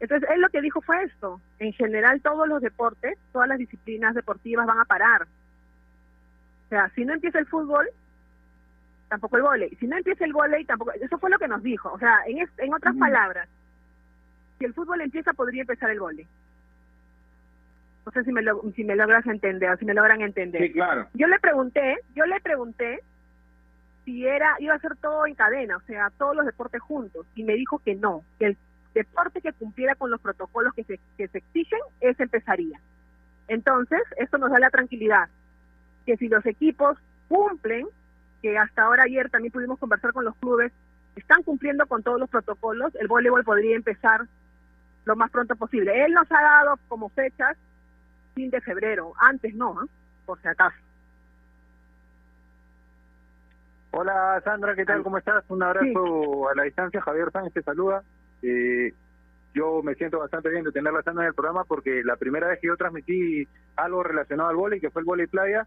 [0.00, 1.40] Entonces, él lo que dijo fue esto.
[1.58, 5.22] En general, todos los deportes, todas las disciplinas deportivas van a parar.
[5.22, 7.86] O sea, si no empieza el fútbol,
[9.08, 9.76] tampoco el vóley.
[9.78, 10.92] Si no empieza el vóley, tampoco...
[10.92, 11.92] Eso fue lo que nos dijo.
[11.92, 13.48] O sea, en, en otras palabras,
[14.58, 16.26] si el fútbol empieza, podría empezar el vóley.
[18.06, 20.62] No sé si me, lo, si me logras entender o si me logran entender.
[20.62, 21.08] Sí, claro.
[21.12, 23.02] Yo le pregunté, yo le pregunté
[24.04, 27.44] si era iba a ser todo en cadena, o sea, todos los deportes juntos, y
[27.44, 28.56] me dijo que no, que el
[28.94, 32.80] deporte que cumpliera con los protocolos que se, que se exigen, ese empezaría.
[33.48, 35.28] Entonces, esto nos da la tranquilidad,
[36.06, 37.86] que si los equipos cumplen,
[38.42, 40.72] que hasta ahora ayer también pudimos conversar con los clubes,
[41.16, 44.26] están cumpliendo con todos los protocolos, el voleibol podría empezar
[45.04, 46.04] lo más pronto posible.
[46.04, 47.56] Él nos ha dado como fechas
[48.34, 49.86] fin de febrero, antes no, ¿eh?
[50.24, 50.76] por si acaso.
[53.92, 55.02] Hola Sandra, ¿qué tal?
[55.02, 55.44] ¿Cómo estás?
[55.48, 57.00] Un abrazo a la distancia.
[57.00, 58.04] Javier Sánchez te saluda.
[58.42, 58.92] Eh,
[59.54, 62.60] yo me siento bastante bien de tenerla Sandra en el programa porque la primera vez
[62.60, 65.66] que yo transmití algo relacionado al vóley, que fue el vóley playa,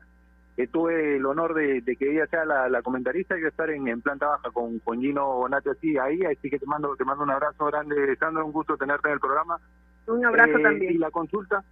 [0.55, 4.27] eh, tuve el honor de, que ella sea la, comentarista y yo estar en, planta
[4.27, 7.65] baja con, con Gino Bonate así ahí, así que te mando te mando un abrazo
[7.65, 9.59] grande, Sandra, un gusto tenerte en el programa.
[10.07, 10.93] Un abrazo Eh, también.
[10.93, 11.63] Y la consulta,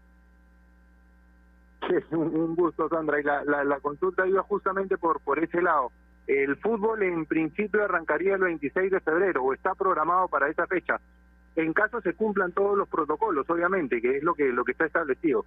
[1.88, 3.20] Sí, un un gusto, Sandra.
[3.20, 5.92] Y la, la, la consulta iba justamente por, por ese lado.
[6.32, 10.98] El fútbol en principio arrancaría el 26 de febrero o está programado para esa fecha.
[11.58, 14.86] En caso se cumplan todos los protocolos, obviamente, que es lo que lo que está
[14.86, 15.46] establecido.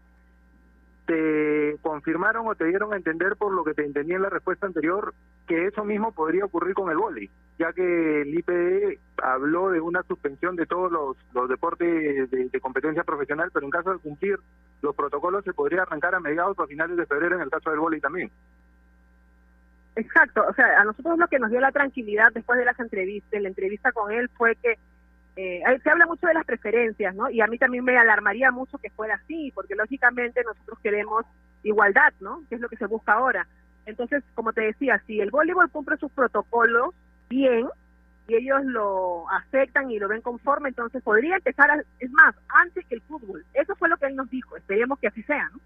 [1.07, 4.66] ¿Te confirmaron o te dieron a entender por lo que te entendí en la respuesta
[4.66, 5.14] anterior
[5.47, 7.30] que eso mismo podría ocurrir con el vóley?
[7.59, 13.05] Ya que el IPD habló de una suspensión de todos los, deportes de, de competencia
[13.05, 14.39] profesional, pero en caso de cumplir
[14.82, 17.70] los protocolos se podría arrancar a mediados o a finales de febrero en el caso
[17.70, 18.30] del vóley también.
[19.97, 23.40] Exacto, o sea, a nosotros lo que nos dio la tranquilidad después de las entrevistas,
[23.40, 24.76] la entrevista con él fue que
[25.36, 27.30] eh, se habla mucho de las preferencias, ¿no?
[27.30, 31.24] Y a mí también me alarmaría mucho que fuera así, porque lógicamente nosotros queremos
[31.62, 32.42] igualdad, ¿no?
[32.49, 33.47] Que es lo que se busca ahora.
[33.86, 36.95] Entonces, como te decía, si el voleibol cumple sus protocolos
[37.28, 37.68] bien
[38.26, 42.84] y ellos lo aceptan y lo ven conforme, entonces podría empezar, a- es más, antes
[42.86, 43.45] que el fútbol.
[43.55, 45.61] Eso fue lo que él nos dijo, esperemos que así sea, ¿no?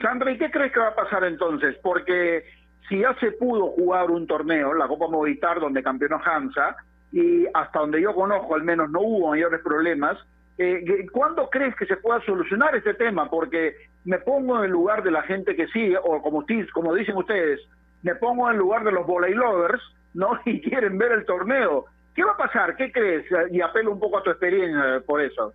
[0.00, 1.76] Sandra, ¿y qué crees que va a pasar entonces?
[1.82, 2.44] Porque
[2.88, 6.76] si ya se pudo jugar un torneo, la Copa Movistar, donde campeonó Hansa,
[7.12, 10.18] y hasta donde yo conozco al menos no hubo mayores problemas,
[10.58, 13.30] eh, ¿cuándo crees que se pueda solucionar este tema?
[13.30, 17.16] Porque me pongo en el lugar de la gente que sigue, o como, como dicen
[17.16, 17.60] ustedes,
[18.02, 19.82] me pongo en el lugar de los volley lovers,
[20.14, 20.40] ¿no?
[20.44, 21.86] Y quieren ver el torneo.
[22.14, 22.76] ¿Qué va a pasar?
[22.76, 23.24] ¿Qué crees?
[23.50, 25.54] Y apelo un poco a tu experiencia por eso.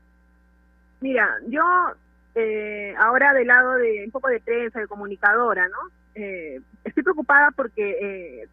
[1.01, 1.61] Mira, yo
[2.39, 5.77] eh, ahora del lado de un poco de prensa, de comunicadora, ¿no?
[6.13, 8.47] Eh, estoy preocupada porque eh,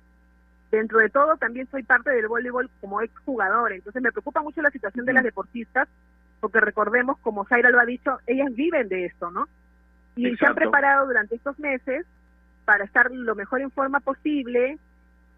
[0.70, 4.70] dentro de todo también soy parte del voleibol como exjugador, entonces me preocupa mucho la
[4.70, 5.86] situación de las deportistas,
[6.40, 9.48] porque recordemos, como Zaira lo ha dicho, ellas viven de esto, ¿no?
[10.16, 12.06] Y se han preparado durante estos meses
[12.64, 14.78] para estar lo mejor en forma posible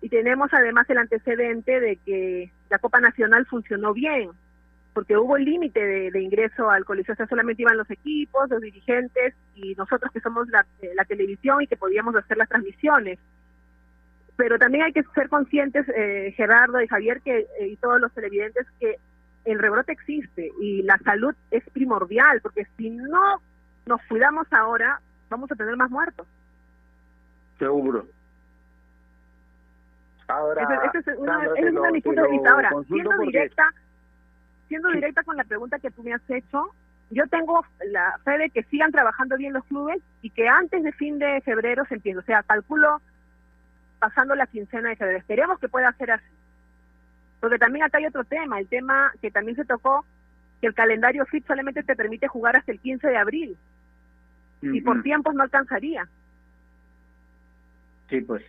[0.03, 4.31] y tenemos además el antecedente de que la Copa Nacional funcionó bien,
[4.97, 8.49] porque hubo el límite de, de ingreso al coliseo, o sea, solamente iban los equipos,
[8.49, 12.49] los dirigentes y nosotros que somos la, eh, la televisión y que podíamos hacer las
[12.49, 13.19] transmisiones.
[14.37, 18.11] Pero también hay que ser conscientes, eh, Gerardo y Javier, que eh, y todos los
[18.15, 18.97] televidentes, que
[19.45, 23.43] el rebrote existe y la salud es primordial, porque si no
[23.85, 26.27] nos cuidamos ahora, vamos a tener más muertos.
[27.59, 28.07] Seguro.
[30.29, 32.51] Ahora, es una, de mis puntos de vista.
[32.51, 33.75] Ahora, siendo directa,
[34.69, 36.73] siendo directa con la pregunta que tú me has hecho,
[37.11, 40.93] yo tengo la fe de que sigan trabajando bien los clubes y que antes de
[40.93, 42.19] fin de febrero se empiece.
[42.19, 43.01] O sea, calculo
[43.99, 45.19] pasando la quincena de febrero.
[45.19, 46.25] Esperemos que pueda ser así.
[47.41, 50.05] Porque también acá hay otro tema, el tema que también se tocó,
[50.61, 53.57] que el calendario FIT solamente te permite jugar hasta el 15 de abril.
[54.62, 56.09] Y por tiempos no alcanzaría.
[58.09, 58.43] Sí, pues.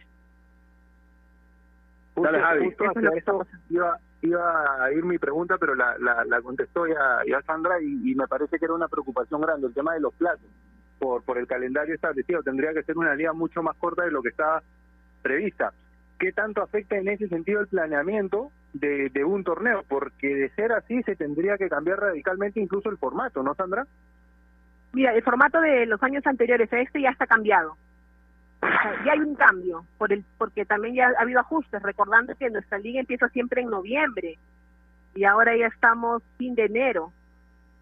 [2.15, 2.65] Justo, Dale, Javi.
[2.65, 5.75] justo Eso es hacia lo que está eso iba, iba a ir mi pregunta, pero
[5.75, 9.67] la, la, la contestó ya, Sandra y, y me parece que era una preocupación grande
[9.67, 10.49] el tema de los plazos
[10.99, 12.43] por, por el calendario establecido.
[12.43, 14.61] Tendría que ser una liga mucho más corta de lo que estaba
[15.21, 15.71] prevista.
[16.19, 19.83] ¿Qué tanto afecta en ese sentido el planeamiento de, de un torneo?
[19.87, 23.85] Porque de ser así se tendría que cambiar radicalmente incluso el formato, ¿no, Sandra?
[24.93, 27.77] Mira, el formato de los años anteriores a este ya está cambiado.
[28.61, 32.79] Ya hay un cambio, por el, porque también ya ha habido ajustes, recordando que nuestra
[32.79, 34.37] liga empieza siempre en noviembre
[35.15, 37.11] y ahora ya estamos fin de enero.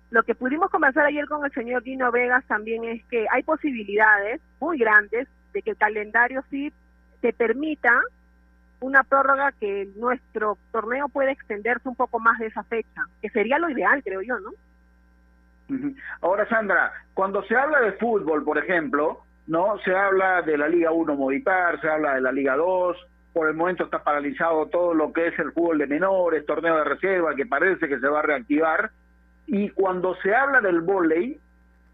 [0.10, 4.42] Lo que pudimos conversar ayer con el señor Dino Vegas también es que hay posibilidades
[4.60, 6.72] muy grandes de que el calendario sí
[7.22, 8.02] se permita
[8.80, 13.58] una prórroga que nuestro torneo puede extenderse un poco más de esa fecha, que sería
[13.58, 14.52] lo ideal, creo yo, ¿no?
[16.22, 20.92] Ahora, Sandra, cuando se habla de fútbol, por ejemplo, no se habla de la Liga
[20.92, 22.98] 1 Movitar, se habla de la Liga 2,
[23.34, 26.84] por el momento está paralizado todo lo que es el fútbol de menores, torneo de
[26.86, 28.92] reserva, que parece que se va a reactivar,
[29.48, 31.40] y cuando se habla del vóley,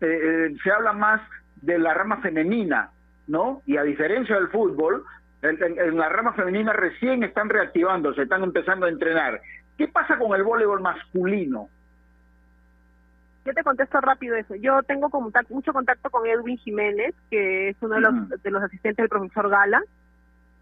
[0.01, 1.21] eh, eh, se habla más
[1.61, 2.91] de la rama femenina,
[3.27, 3.61] ¿no?
[3.65, 5.03] Y a diferencia del fútbol,
[5.41, 9.41] en, la rama femenina recién están reactivándose, están empezando a entrenar.
[9.77, 11.69] ¿Qué pasa con el voleibol masculino?
[13.43, 14.55] Yo te contesto rápido eso.
[14.55, 15.09] Yo tengo
[15.49, 19.49] mucho contacto con Edwin Jiménez, que es uno de los, de los asistentes del profesor
[19.49, 19.81] Gala,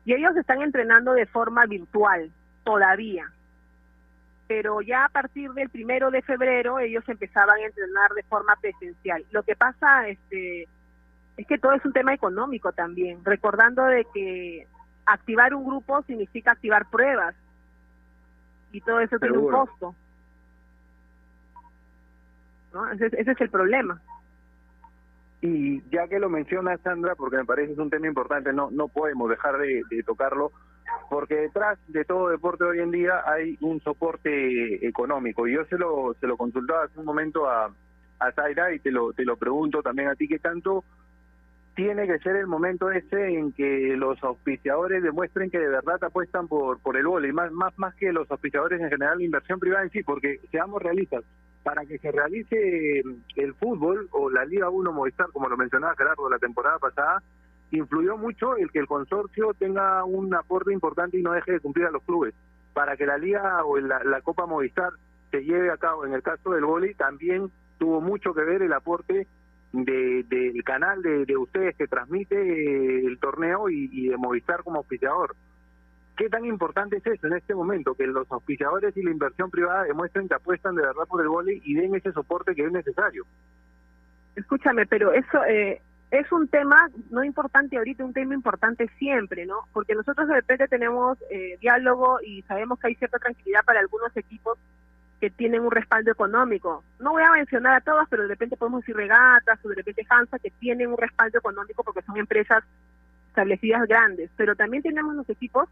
[0.06, 2.32] y ellos están entrenando de forma virtual
[2.64, 3.32] todavía.
[4.48, 9.26] Pero ya a partir del primero de febrero ellos empezaban a entrenar de forma presencial.
[9.32, 10.68] Lo que pasa, este,
[11.36, 14.68] es que todo es un tema económico también, recordando de que
[15.06, 17.36] activar un grupo significa activar pruebas
[18.72, 19.96] y todo eso tiene un costo.
[22.74, 22.90] ¿No?
[22.92, 24.02] Ese, es el problema.
[25.42, 28.90] Y ya que lo menciona Sandra, porque me parece es un tema importante, no no
[28.90, 30.52] podemos dejar de, tocarlo,
[31.10, 35.48] porque detrás de todo deporte hoy en día hay un soporte económico.
[35.48, 37.72] Y yo se lo se lo consultaba hace un momento a,
[38.20, 40.84] a Zaira y te lo te lo pregunto también a ti, ¿qué tanto
[41.80, 46.50] tiene que ser el momento ese en que los auspiciadores demuestren que de verdad apuestan
[46.50, 49.84] por por el vóley, más más más que los auspiciadores en general, la inversión privada
[49.84, 51.24] en sí, porque seamos realistas,
[51.64, 53.04] para que se realice
[53.36, 57.22] el fútbol o la Liga 1 Movistar, como lo mencionaba Gerardo la temporada pasada,
[57.72, 61.86] influyó mucho el que el consorcio tenga un aporte importante y no deje de cumplir
[61.86, 62.34] a los clubes.
[62.74, 64.92] Para que la Liga o la, la Copa Movistar
[65.32, 68.74] se lleve a cabo, en el caso del vóley, también tuvo mucho que ver el
[68.74, 69.28] aporte
[69.72, 75.36] de, del canal de, de, ustedes que transmite el torneo y, de Movistar como auspiciador.
[76.20, 77.96] ¿Qué tan importante es eso en este momento?
[77.96, 81.62] Que los auspiciadores y la inversión privada demuestren que apuestan de verdad por el vóley
[81.64, 83.26] y den ese soporte que es necesario.
[84.36, 89.62] Escúchame, pero eso eh, es un tema no importante ahorita, un tema importante siempre, ¿no?
[89.72, 94.16] Porque nosotros de repente tenemos eh, diálogo y sabemos que hay cierta tranquilidad para algunos
[94.18, 94.58] equipos
[95.22, 96.84] que tienen un respaldo económico.
[97.00, 100.06] No voy a mencionar a todas, pero de repente podemos decir regatas o de repente
[100.10, 102.62] Hansa que tienen un respaldo económico porque son empresas
[103.30, 104.30] establecidas grandes.
[104.36, 105.70] Pero también tenemos los equipos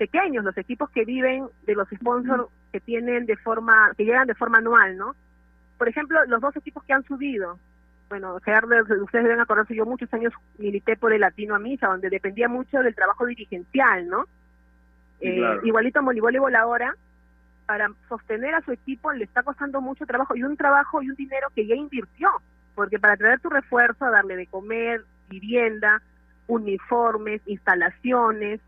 [0.00, 4.34] pequeños, los equipos que viven de los sponsors que tienen de forma, que llegan de
[4.34, 5.14] forma anual, ¿no?
[5.76, 7.58] Por ejemplo, los dos equipos que han subido.
[8.08, 12.08] Bueno, Gerardo, ustedes deben acordarse, yo muchos años milité por el Latino a Misa, donde
[12.08, 14.24] dependía mucho del trabajo dirigencial, ¿no?
[15.20, 16.96] Eh, igualito Voleibol ahora,
[17.66, 21.14] para sostener a su equipo le está costando mucho trabajo y un trabajo y un
[21.14, 22.30] dinero que ya invirtió,
[22.74, 26.00] porque para traer tu refuerzo, darle de comer, vivienda,
[26.46, 28.60] uniformes, instalaciones,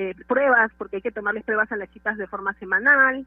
[0.00, 3.26] eh, pruebas, porque hay que tomarles pruebas a las chicas de forma semanal.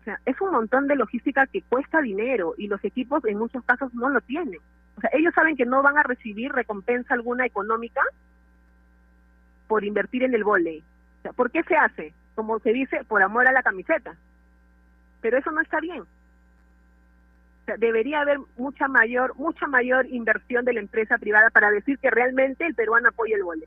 [0.00, 3.64] O sea, es un montón de logística que cuesta dinero y los equipos en muchos
[3.64, 4.60] casos no lo tienen.
[4.96, 8.00] O sea, ellos saben que no van a recibir recompensa alguna económica
[9.68, 10.80] por invertir en el volei.
[10.80, 12.12] O sea, ¿por qué se hace?
[12.34, 14.14] como se dice, por amor a la camiseta.
[15.20, 16.04] Pero eso no está bien.
[17.78, 22.66] debería haber mucha mayor, mucha mayor inversión de la empresa privada para decir que realmente
[22.66, 23.66] el peruano apoya el vole.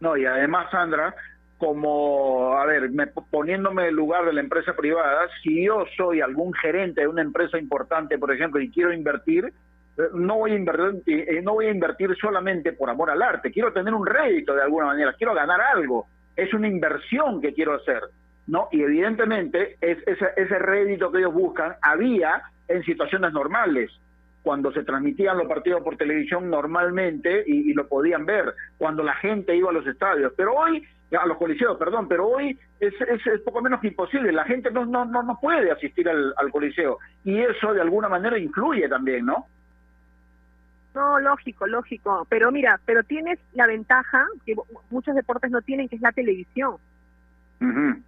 [0.00, 1.14] No, y además, Sandra,
[1.58, 6.20] como, a ver, me, poniéndome en el lugar de la empresa privada, si yo soy
[6.20, 10.56] algún gerente de una empresa importante, por ejemplo, y quiero invertir, eh, no voy a
[10.56, 14.54] invertir, eh, no voy a invertir solamente por amor al arte, quiero tener un rédito
[14.54, 16.06] de alguna manera, quiero ganar algo
[16.40, 18.02] es una inversión que quiero hacer,
[18.46, 18.68] ¿no?
[18.72, 23.90] Y evidentemente es, ese, ese rédito que ellos buscan había en situaciones normales,
[24.42, 29.54] cuando se transmitían los partidos por televisión normalmente y, lo podían ver, cuando la gente
[29.54, 33.60] iba a los estadios, pero hoy, a los coliseos, perdón, pero hoy es, es, poco
[33.60, 37.38] menos que imposible, la gente no, no, no, no puede asistir al, al coliseo y
[37.38, 39.46] eso de alguna manera influye también, ¿no?
[40.94, 42.26] No, lógico, lógico.
[42.28, 44.54] Pero mira, pero tienes la ventaja que
[44.90, 46.76] muchos deportes no tienen, que es la televisión.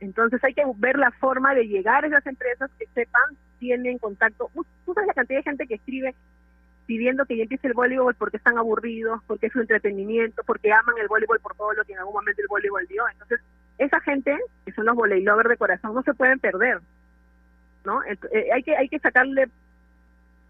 [0.01, 4.51] Entonces hay que ver la forma de llegar a esas empresas que sepan, tienen contacto.
[4.85, 6.17] Tú sabes la cantidad de gente que escribe
[6.87, 10.97] pidiendo que ya empiece el voleibol porque están aburridos, porque es su entretenimiento, porque aman
[11.01, 13.05] el voleibol por todo lo que en algún momento el voleibol dio.
[13.09, 13.41] Entonces,
[13.79, 16.81] esa gente, que son los voleilovers de corazón, no se pueden perder.
[17.85, 18.03] ¿no?
[18.03, 19.49] Eh, hay que hay que sacarle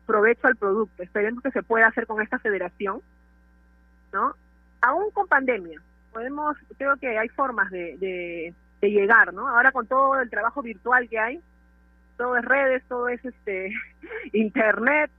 [0.06, 1.02] provecho al producto.
[1.02, 3.02] Esperemos que se pueda hacer con esta federación,
[4.10, 4.34] ¿no?
[4.80, 5.82] Aún con pandemia,
[6.12, 9.48] podemos, creo que hay formas de, de, llegar, ¿no?
[9.48, 11.40] Ahora con todo el trabajo virtual que hay,
[12.22, 13.74] todo es redes, todo es este
[14.32, 15.10] internet,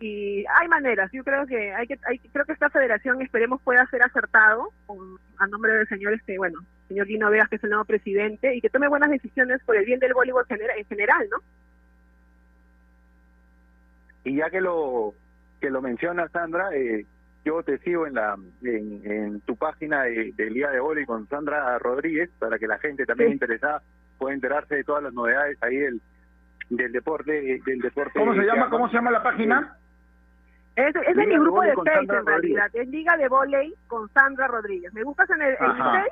[0.00, 1.10] y hay maneras.
[1.12, 4.98] Yo creo que hay que, hay, creo que esta federación esperemos pueda ser acertado con,
[5.36, 8.62] a nombre del señor este, bueno, señor Guino Vegas que es el nuevo presidente y
[8.62, 11.38] que tome buenas decisiones por el bien del voleibol en general, ¿no?
[14.24, 15.12] Y ya que lo
[15.60, 17.04] que lo menciona Sandra, eh,
[17.44, 21.78] yo te sigo en la en, tu página de, del Día de Voleibol con Sandra
[21.78, 23.82] Rodríguez para que la gente también interesada
[24.16, 26.00] pueda enterarse de todas las novedades ahí del
[26.70, 28.18] del deporte del deporte.
[28.18, 28.68] ¿Cómo se llama?
[28.70, 29.76] ¿Cómo se llama la página?
[30.74, 32.70] Es, es mi grupo de, Facebook en realidad.
[32.74, 34.92] Es Liga de Voley con Sandra Rodríguez.
[34.92, 36.02] Me buscas en el, el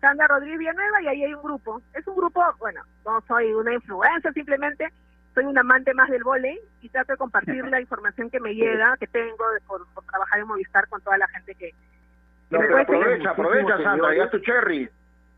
[0.00, 1.80] Sandra Rodríguez Villanueva y ahí hay un grupo.
[1.94, 4.88] Es un grupo, bueno, no soy una influencer, simplemente
[5.34, 8.96] soy un amante más del volei y trato de compartir la información que me llega,
[8.98, 11.72] que tengo por, trabajar en Movistar con toda la gente que...
[12.50, 14.90] no, pero aprovecha, aprovecha, Sandra, ya tu cherry.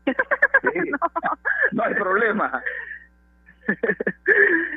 [1.71, 1.83] no.
[1.83, 2.63] Hay problema.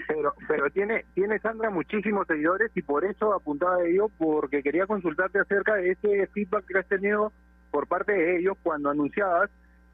[0.09, 4.87] pero pero tiene tiene Sandra muchísimos seguidores y por eso apuntaba a ello porque quería
[4.87, 7.33] consultarte acerca de ese feedback que has tenido
[7.70, 9.51] por parte de ellos cuando anunciabas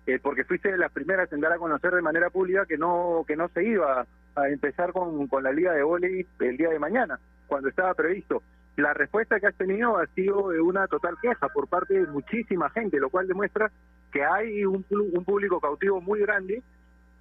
[0.07, 3.24] eh, porque fuiste de las primeras en dar a conocer de manera pública que no
[3.26, 4.07] que no se iba
[4.37, 7.18] a empezar con, con la liga de volei el día de mañana
[7.49, 8.45] cuando estaba previsto
[8.77, 12.70] la respuesta que has tenido ha sido de una total queja por parte de muchísima
[12.70, 13.70] gente lo cual demuestra
[14.12, 16.62] que hay un, un público cautivo muy grande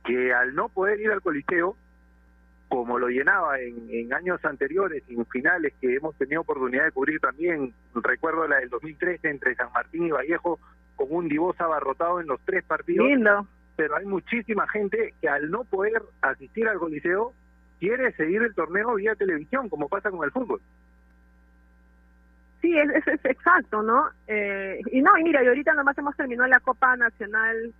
[0.03, 1.75] que al no poder ir al Coliseo,
[2.67, 7.73] como lo llenaba en, años anteriores, en finales que hemos tenido oportunidad de cubrir también,
[7.93, 10.59] recuerdo la del 2013 entre San Martín y Vallejo,
[10.95, 13.07] con un Divos abarrotado en los tres partidos.
[13.75, 17.33] Pero hay muchísima gente que al no poder asistir al Coliseo,
[17.79, 20.61] quiere seguir el torneo vía televisión, como pasa con el fútbol.
[22.63, 22.89] Sí, es,
[23.25, 24.09] exacto, ¿no?
[24.25, 27.73] Eh, y no, y mira, y ahorita nomás hemos terminado la Copa Nacional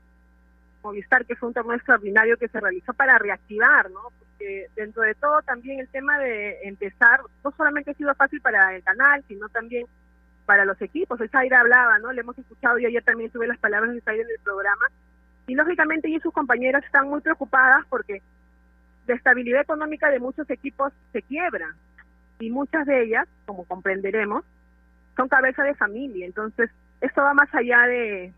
[0.84, 4.02] Movistar, que fue un torneo extraordinario que se realizó para reactivar, ¿no?
[4.20, 8.76] Porque dentro de todo también el tema de empezar no solamente ha sido fácil para
[8.76, 9.86] el canal, sino también
[10.46, 11.22] para los equipos.
[11.22, 12.12] El Zaira hablaba, ¿no?
[12.12, 14.88] Le hemos escuchado y ayer también tuve las palabras de Zaira en el programa.
[15.48, 18.22] Y lógicamente ella y sus compañeras están muy preocupadas porque
[19.08, 21.74] la estabilidad económica de muchos equipos se quiebra.
[22.40, 24.44] Y muchas de ellas, como comprenderemos,
[25.16, 26.26] son cabeza de familia.
[26.26, 26.70] Entonces,
[27.02, 28.34] esto va más allá de,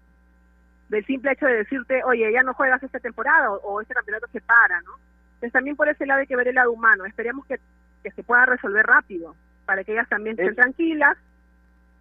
[0.90, 4.42] del simple hecho de decirte, oye, ya no juegas esta temporada o, este campeonato se
[4.42, 4.94] para, ¿no?
[5.36, 7.06] Entonces también por ese lado hay que ver el lado humano.
[7.06, 7.60] Esperemos que,
[8.04, 11.18] que se pueda resolver rápido para que ellas también estén tranquilas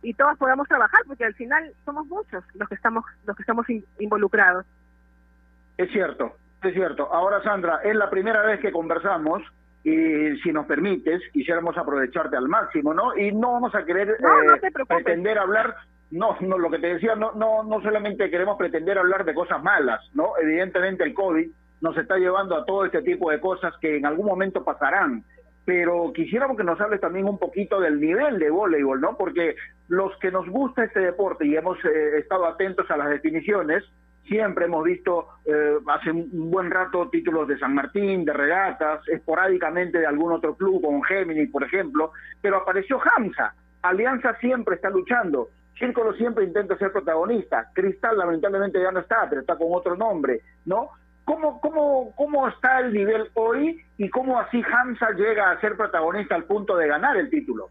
[0.02, 3.66] y todas podamos trabajar, porque al final somos muchos los que estamos los que estamos
[3.98, 4.66] involucrados.
[5.76, 7.12] Es cierto, es cierto.
[7.12, 9.42] Ahora, Sandra, es la primera vez que conversamos
[9.84, 13.16] y si nos permites, quisiéramos aprovecharte al máximo, ¿no?
[13.16, 15.76] Y no vamos a querer eh, pretender hablar
[16.10, 19.62] no, no, lo que te decía, no, no, no solamente queremos pretender hablar de cosas
[19.62, 20.32] malas, ¿no?
[20.40, 24.26] Evidentemente el COVID nos está llevando a todo este tipo de cosas que en algún
[24.26, 25.24] momento pasarán,
[25.64, 29.16] pero quisiéramos que nos hables también un poquito del nivel de voleibol, ¿no?
[29.16, 29.56] Porque
[29.88, 33.82] los que nos gusta este deporte y hemos eh, estado atentos a las definiciones,
[34.26, 39.98] siempre hemos visto eh, hace un buen rato títulos de San Martín, de regatas, esporádicamente
[39.98, 43.54] de algún otro club, como Géminis, por ejemplo, pero apareció Hamza.
[43.82, 45.48] Alianza siempre está luchando.
[45.78, 47.70] Círculo siempre intenta ser protagonista.
[47.74, 50.90] Cristal lamentablemente ya no está, pero está con otro nombre, ¿no?
[51.24, 56.34] ¿Cómo, cómo, cómo está el nivel hoy y cómo así Hamza llega a ser protagonista
[56.34, 57.70] al punto de ganar el título?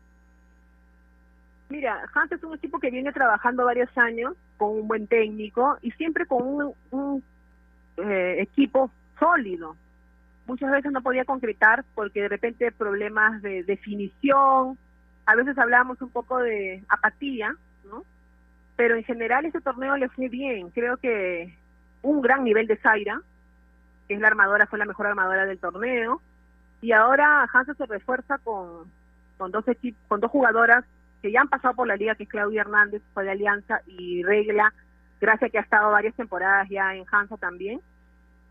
[1.74, 5.89] Mira, Hamza es un equipo que viene trabajando varios años con un buen técnico y
[5.93, 7.24] siempre con un,
[7.97, 9.76] eh, equipo sólido.
[10.45, 14.78] Muchas veces no podía concretar porque de repente problemas de definición,
[15.26, 17.55] a veces hablábamos un poco de apatía,
[18.76, 20.69] pero en general este torneo le fue bien.
[20.69, 21.57] Creo que
[22.03, 23.19] un gran nivel de Zaira,
[24.07, 26.21] que es la armadora, fue la mejor armadora del torneo.
[26.84, 28.91] Y ahora Hansa se refuerza con,
[29.39, 29.65] con dos
[30.07, 30.86] con dos jugadoras
[31.24, 34.24] que ya han pasado por la liga, que es Claudia Hernández, fue de Alianza, y
[34.24, 34.74] Regla,
[35.21, 37.80] gracias a que ha estado varias temporadas ya en Hansa también.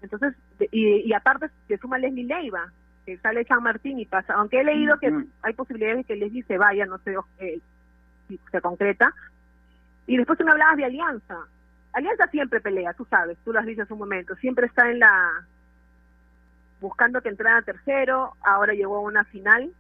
[0.01, 0.35] Entonces,
[0.71, 2.73] y, y aparte se suma Leslie Leiva,
[3.05, 5.13] que sale San Martín y pasa, aunque he leído que
[5.43, 7.61] hay posibilidades de que Leslie se vaya, no sé eh,
[8.27, 9.13] si se concreta,
[10.07, 11.37] y después tú me hablabas de Alianza.
[11.93, 14.99] Alianza siempre pelea, tú sabes, tú lo has dicho hace un momento, siempre está en
[14.99, 15.47] la
[16.81, 19.71] buscando que entrara tercero, ahora llegó a una final.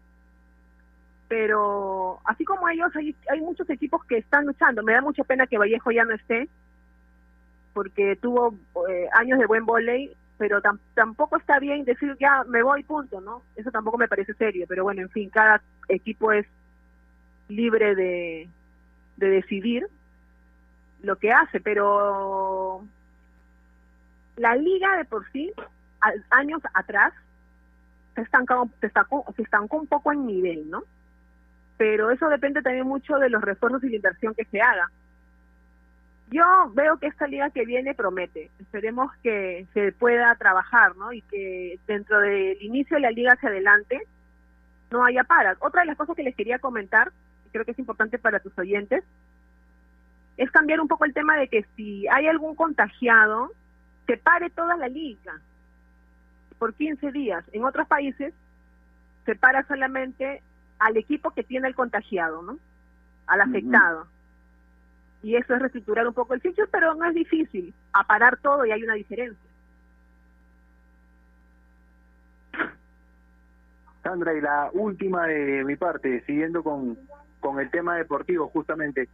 [1.33, 4.83] Pero así como ellos, hay, hay muchos equipos que están luchando.
[4.83, 6.47] Me da mucha pena que Vallejo ya no esté,
[7.73, 8.55] porque tuvo
[8.91, 10.61] eh, años de buen volei, pero
[10.93, 13.41] tampoco está bien decir ya me voy, punto, ¿no?
[13.57, 16.45] Eso tampoco me parece serio, pero bueno, en fin, cada equipo es
[17.49, 18.51] libre de,
[19.17, 19.87] de decidir
[21.01, 22.85] lo que hace, pero
[24.37, 25.51] la liga de por sí,
[26.29, 27.15] años atrás,
[28.17, 30.83] se estancó, se estancó, se estancó un poco en nivel, ¿no?
[31.77, 34.91] Pero eso depende también mucho de los refuerzos y la inversión que se haga.
[36.31, 38.51] Yo veo que esta liga que viene promete.
[38.59, 41.13] Esperemos que se pueda trabajar, ¿no?
[41.13, 44.01] Y que dentro del inicio de la liga hacia adelante
[44.91, 45.59] no haya paras.
[45.61, 47.13] Otra de las cosas que les quería comentar,
[47.47, 49.05] y creo que es importante para tus oyentes,
[50.39, 53.53] es cambiar un poco el tema de que si hay algún contagiado,
[54.07, 55.39] se pare toda la liga
[56.59, 57.45] por 15 días.
[57.53, 58.33] En otros países
[59.27, 60.43] se para solamente
[60.83, 62.59] al equipo que tiene el contagiado, ¿no?
[63.27, 64.07] Al afectado.
[65.23, 67.73] Y eso es reestructurar un poco el sitio, pero no es difícil.
[67.93, 69.39] A parar todo y hay una diferencia.
[74.03, 76.99] Sandra, y la última de mi parte, siguiendo con,
[77.39, 79.09] con el tema deportivo, justamente.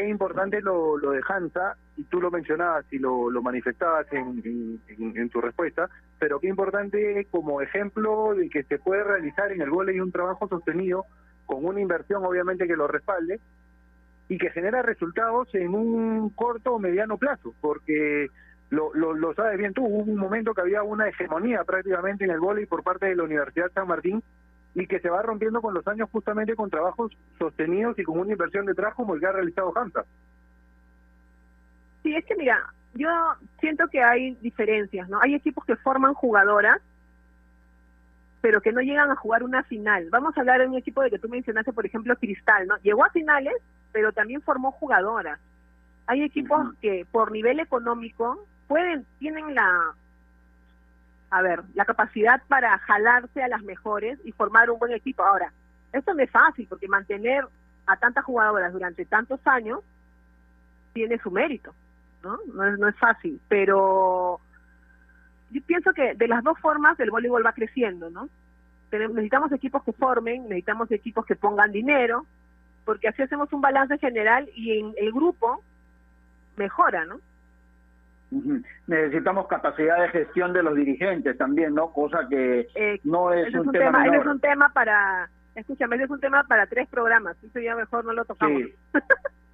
[0.00, 4.80] Qué importante lo, lo de Hansa, y tú lo mencionabas y lo, manifestabas en,
[5.28, 10.00] tu respuesta, pero qué importante como ejemplo de que se puede realizar en el y
[10.00, 11.04] un trabajo sostenido
[11.44, 13.40] con una inversión obviamente que lo respalde
[14.30, 18.28] y que genera resultados en un corto o mediano plazo, porque
[18.70, 22.30] lo, lo, lo sabes bien tú, hubo un momento que había una hegemonía prácticamente en
[22.30, 24.22] el vóley por parte de la Universidad San Martín
[24.74, 28.32] y que se va rompiendo con los años justamente con trabajos sostenidos y con una
[28.32, 30.04] inversión detrás como el que ha realizado Hamza.
[32.02, 33.08] Sí, es que mira, yo
[33.60, 35.20] siento que hay diferencias, ¿no?
[35.20, 36.80] Hay equipos que forman jugadoras,
[38.40, 40.08] pero que no llegan a jugar una final.
[40.10, 42.76] Vamos a hablar de un equipo de que tú mencionaste, por ejemplo, Cristal, ¿no?
[42.78, 43.54] Llegó a finales,
[43.92, 45.38] pero también formó jugadoras.
[46.06, 49.94] Hay equipos que por nivel económico pueden, tienen la,
[51.30, 55.22] a ver, la capacidad para jalarse a las mejores y formar un buen equipo.
[55.22, 55.52] Ahora,
[55.92, 57.44] esto no es fácil porque mantener
[57.86, 59.80] a tantas jugadoras durante tantos años
[60.92, 61.74] tiene su mérito,
[62.22, 62.38] ¿no?
[62.52, 64.40] No es, no es fácil, pero
[65.50, 68.28] yo pienso que de las dos formas el voleibol va creciendo, ¿no?
[68.90, 72.26] Necesitamos equipos que formen, necesitamos equipos que pongan dinero,
[72.84, 75.62] porque así hacemos un balance general y en el grupo
[76.56, 77.20] mejora, ¿no?
[78.86, 81.92] Necesitamos capacidad de gestión de los dirigentes también, ¿no?
[81.92, 86.44] Cosa que eh, no es, un, tema, es un tema para, escúchame, es un tema
[86.44, 88.62] para tres programas, eso ya mejor no lo tocamos.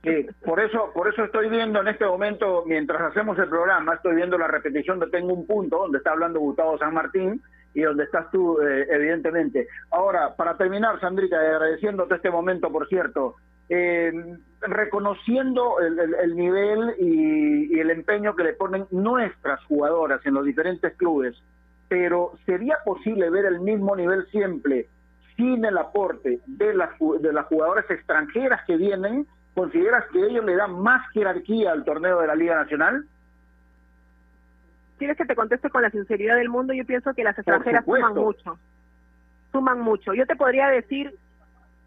[0.02, 0.26] Sí.
[0.44, 4.38] por eso, por eso estoy viendo en este momento, mientras hacemos el programa, estoy viendo
[4.38, 7.42] la repetición de Tengo un punto, donde está hablando Gustavo San Martín
[7.74, 9.66] y donde estás tú, eh, evidentemente.
[9.90, 13.36] Ahora, para terminar, Sandrita, agradeciéndote este momento, por cierto,
[13.68, 14.12] eh,
[14.60, 21.36] reconociendo el, nivel y, el empeño que le ponen nuestras jugadoras en los diferentes clubes,
[21.88, 24.88] pero ¿sería posible ver el mismo nivel siempre
[25.36, 26.90] sin el aporte de las,
[27.20, 29.26] de las jugadoras extranjeras que vienen?
[29.54, 33.06] ¿Consideras que ellos le dan más jerarquía al torneo de la Liga Nacional?
[34.98, 36.72] ¿Quieres que te conteste con la sinceridad del mundo?
[36.72, 38.58] Yo pienso que las extranjeras suman mucho.
[39.52, 40.14] Suman mucho.
[40.14, 41.14] Yo te podría decir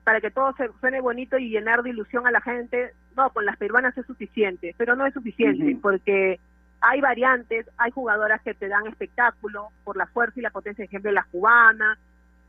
[0.04, 3.46] para que todo se suene bonito y llenar de ilusión a la gente, no, con
[3.46, 6.40] las peruanas es suficiente, pero no es suficiente porque
[6.82, 11.12] hay variantes, hay jugadoras que te dan espectáculo por la fuerza y la potencia, ejemplo,
[11.12, 11.98] la cubana,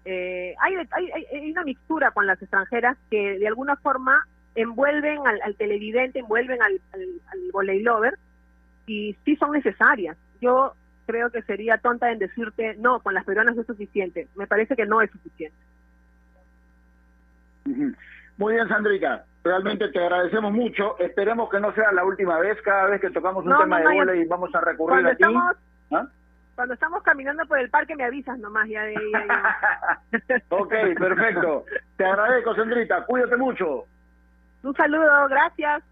[0.04, 6.20] eh, hay, hay, una mixtura con las extranjeras que de alguna forma envuelven al, televidente,
[6.20, 8.18] envuelven al, al, al volley lover
[8.86, 10.16] y sí son necesarias.
[10.40, 10.74] Yo
[11.06, 14.28] creo que sería tonta en decirte, no, con las peruanas es suficiente.
[14.36, 15.56] Me parece que no es suficiente.
[18.36, 19.24] Muy bien, Sandrita.
[19.42, 20.98] Realmente te agradecemos mucho.
[20.98, 22.60] Esperemos que no sea la última vez.
[22.62, 25.24] Cada vez que tocamos un tema de bola y vamos a recurrir a ti.
[25.92, 26.06] ¿Ah?
[26.54, 28.68] Cuando estamos caminando por el parque me avisas nomás.
[28.68, 28.82] Ya,
[30.50, 31.64] ok, perfecto.
[31.96, 33.04] Te agradezco, Sandrita.
[33.06, 33.84] Cuídate mucho.
[34.62, 35.82] Un saludo, gracias.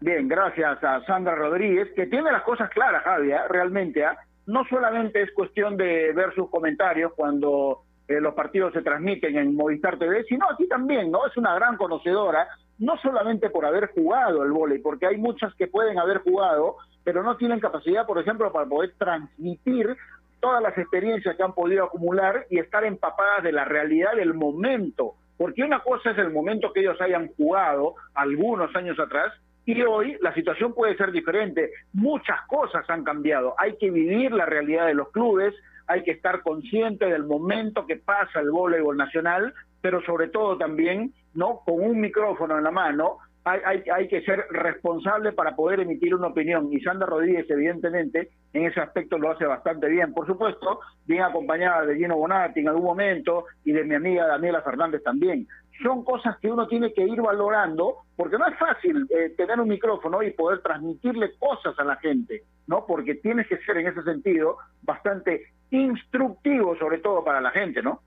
[0.00, 3.46] Bien, gracias a Sandra Rodríguez, que tiene las cosas claras, Javier, ¿ah?
[3.48, 4.04] realmente.
[4.04, 4.18] ¿ah?
[4.46, 9.54] No solamente es cuestión de ver sus comentarios cuando eh, los partidos se transmiten en
[9.54, 11.26] Movistar TV, sino aquí también, ¿no?
[11.26, 12.48] Es una gran conocedora,
[12.78, 17.22] no solamente por haber jugado el vóley, porque hay muchas que pueden haber jugado, pero
[17.22, 19.96] no tienen capacidad, por ejemplo, para poder transmitir
[20.40, 25.14] todas las experiencias que han podido acumular y estar empapadas de la realidad del momento.
[25.38, 29.32] Porque una cosa es el momento que ellos hayan jugado algunos años atrás
[29.66, 31.70] y hoy la situación puede ser diferente.
[31.94, 33.54] Muchas cosas han cambiado.
[33.58, 35.54] Hay que vivir la realidad de los clubes,
[35.86, 41.12] hay que estar consciente del momento que pasa el voleibol nacional, pero sobre todo también,
[41.34, 41.60] ¿no?
[41.64, 46.14] Con un micrófono en la mano, hay, hay, hay, que ser responsable para poder emitir
[46.14, 46.72] una opinión.
[46.72, 50.14] Y Sandra Rodríguez, evidentemente, en ese aspecto lo hace bastante bien.
[50.14, 54.62] Por supuesto, bien acompañada de Gino Bonatti en algún momento y de mi amiga Daniela
[54.62, 55.46] Fernández también.
[55.82, 59.68] Son cosas que uno tiene que ir valorando, porque no es fácil eh, tener un
[59.68, 62.86] micrófono y poder transmitirle cosas a la gente, ¿no?
[62.86, 68.00] Porque tienes que ser en ese sentido bastante instructivo, sobre todo para la gente, ¿no?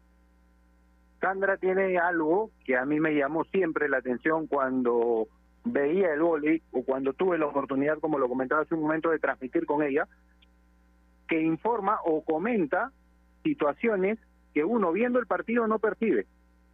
[1.19, 5.27] Sandra tiene algo que a mí me llamó siempre la atención cuando
[5.65, 9.19] veía el vóley o cuando tuve la oportunidad, como lo comentaba hace un momento, de
[9.19, 10.07] transmitir con ella,
[11.27, 12.91] que informa o comenta
[13.43, 14.19] situaciones
[14.53, 16.25] que uno viendo el partido no percibe,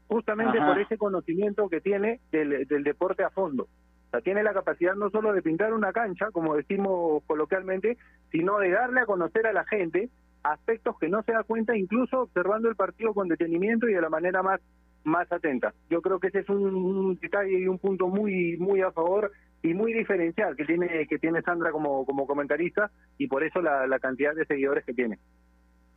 [0.07, 3.63] justamente por ese conocimiento que tiene del, del deporte a fondo.
[3.63, 7.97] O sea, tiene la capacidad no solo de pintar una cancha, como decimos coloquialmente,
[8.31, 10.09] sino de darle a conocer a la gente
[10.43, 14.09] aspectos que no se da cuenta incluso observando el partido con detenimiento y de la
[14.09, 14.61] manera más
[15.05, 15.73] más atenta.
[15.89, 19.31] Yo creo que ese es un, detalle y un punto muy muy a favor
[19.61, 23.99] y muy diferencial que tiene que tiene Sandra como como comentarista y por eso la,
[23.99, 25.19] cantidad de seguidores que tiene.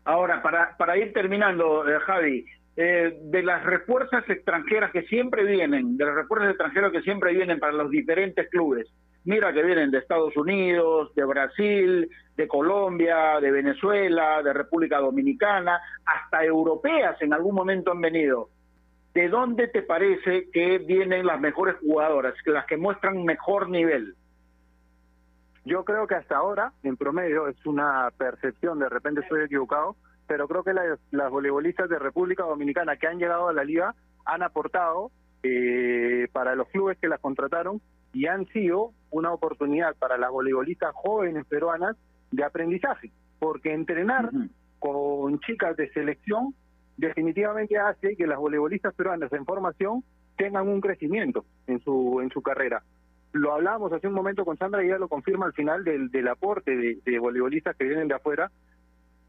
[0.05, 5.97] Ahora, para, para ir terminando, eh, Javi, eh, de las refuerzas extranjeras que siempre vienen,
[5.97, 8.86] de las refuerzas extranjeras que siempre vienen para los diferentes clubes,
[9.27, 15.81] mira que vienen de Estados Unidos, de Brasil, de Colombia, de Venezuela, de República Dominicana,
[16.05, 18.49] hasta europeas en algún momento han venido.
[19.12, 24.14] ¿De dónde te parece que vienen las mejores jugadoras, las que muestran mejor nivel?
[25.64, 29.97] Yo creo que hasta ahora, en promedio, es una percepción, de repente estoy equivocado,
[30.29, 33.95] pero creo que las, las voleibolistas de República Dominicana que han llegado a la liga
[34.24, 35.11] han aportado
[35.43, 37.81] eh, para los clubes que las contrataron
[38.12, 41.97] y han sido una oportunidad para las voleibolistas jóvenes peruanas
[42.31, 44.31] de aprendizaje, porque entrenar
[44.79, 46.55] con chicas de selección
[46.97, 50.03] definitivamente hace que las voleibolistas peruanas en formación
[50.37, 52.83] tengan un crecimiento en su en su carrera
[53.37, 56.29] lo hablábamos hace un momento con Sandra y ella lo confirma al final del, del
[56.29, 58.51] aporte de, de voleibolistas que vienen de afuera.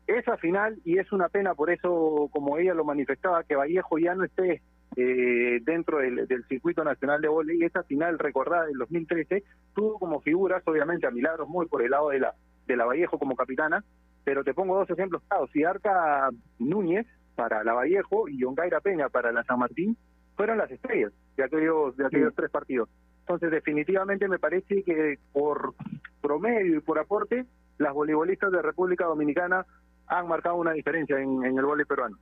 [0.07, 4.15] Esa final, y es una pena por eso, como ella lo manifestaba, que Vallejo ya
[4.15, 4.61] no esté
[4.95, 9.43] eh, dentro del, circuito nacional de voleibol, esa final recordada del 2013
[9.75, 12.33] tuvo como figuras, obviamente, a Milagros muy por el lado de la,
[12.65, 13.83] de la Vallejo como capitana,
[14.23, 15.51] pero te pongo dos ejemplos claros.
[15.51, 16.29] Sidarca
[16.59, 19.95] Núñez para la Vallejo y Yongaira Peña para la San Martín
[20.35, 22.89] fueron las estrellas de aquellos, de aquellos tres partidos.
[23.21, 25.73] Entonces, definitivamente me parece que por
[26.21, 27.45] promedio y por aporte,
[27.77, 29.65] las voleibolistas de República Dominicana
[30.07, 32.17] han marcado una diferencia en, el voleibol peruano.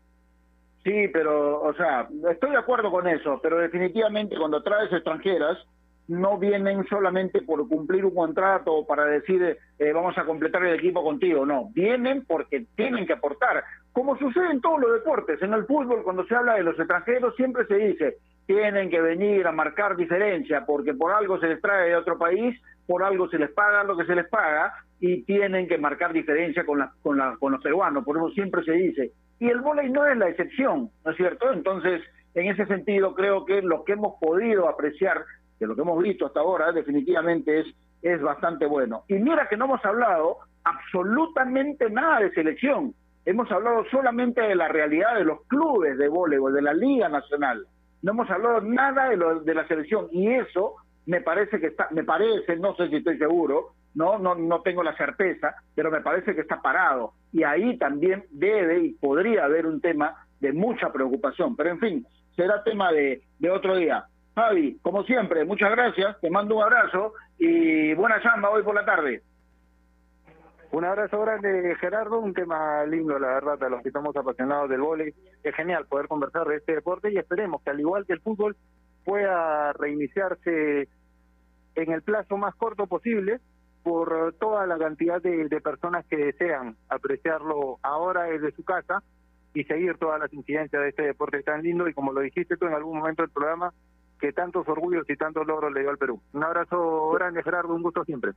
[0.86, 5.58] Sí, pero, o sea, estoy de acuerdo con eso, pero definitivamente cuando traes extranjeras,
[6.08, 10.76] no vienen solamente por cumplir un contrato o para decir eh, vamos a completar el
[10.76, 13.64] equipo contigo, no, vienen porque tienen que aportar.
[13.94, 17.36] Como sucede en todos los deportes, en el fútbol cuando se habla de los extranjeros
[17.36, 21.90] siempre se dice, tienen que venir a marcar diferencia porque por algo se les trae
[21.90, 25.68] de otro país, por algo se les paga lo que se les paga y tienen
[25.68, 29.12] que marcar diferencia con, la, con, la, con los peruanos, por eso siempre se dice.
[29.40, 31.52] Y el volei no es la excepción, ¿no es cierto?
[31.52, 32.02] Entonces,
[32.36, 35.26] en ese sentido, creo que lo que hemos podido apreciar,
[35.60, 37.62] de lo que hemos visto hasta ahora, definitivamente
[38.02, 39.04] es, bastante bueno.
[39.08, 42.94] Y mira que no hemos hablado absolutamente nada de selección.
[43.26, 47.66] Hemos hablado solamente de la realidad de los clubes de voleibol, de la Liga Nacional
[48.06, 50.76] no hemos hablado nada de, lo, de la selección y eso
[51.08, 54.84] me parece que está, me parece, no sé si estoy seguro, no, no, no tengo
[54.84, 59.66] la certeza, pero me parece que está parado y ahí también debe y podría haber
[59.66, 64.06] un tema de mucha preocupación, pero en fin, será tema de, de otro día.
[64.36, 68.86] Javi, como siempre, muchas gracias, te mando un abrazo y buena chamba hoy por la
[68.86, 69.24] tarde.
[70.76, 72.20] Un abrazo grande, Gerardo.
[72.20, 75.14] Un tema lindo, la verdad, a los que estamos apasionados del vóley.
[75.42, 78.58] Es genial poder conversar de este deporte y esperemos que, al igual que el fútbol,
[79.06, 80.90] pueda reiniciarse
[81.76, 83.40] en el plazo más corto posible
[83.84, 89.02] por toda la cantidad de, personas que desean apreciarlo ahora desde su casa
[89.54, 92.66] y seguir todas las incidencias de este deporte tan lindo y como lo dijiste tú
[92.66, 93.72] en algún momento del programa,
[94.20, 96.20] que tantos orgullos y tantos logros le dio al Perú.
[96.34, 98.34] Un abrazo grande, Gerardo, un gusto siempre.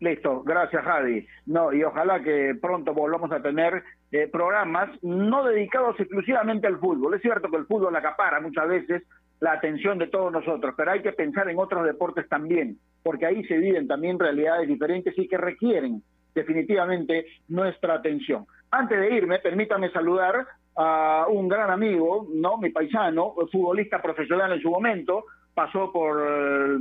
[0.00, 1.26] Listo, gracias Javi.
[1.46, 3.82] No, y ojalá que pronto volvamos a tener
[4.12, 7.14] eh, programas no dedicados exclusivamente al fútbol.
[7.14, 9.02] Es cierto que el fútbol acapara muchas veces
[9.40, 13.44] la atención de todos nosotros, pero hay que pensar en otros deportes también, porque ahí
[13.44, 16.02] se viven también realidades diferentes y que requieren
[16.34, 18.46] definitivamente nuestra atención.
[18.70, 20.46] Antes de irme, permítame saludar
[20.76, 22.56] a un gran amigo, ¿no?
[22.58, 25.24] Mi paisano, futbolista profesional en su momento,
[25.58, 26.78] pasó por el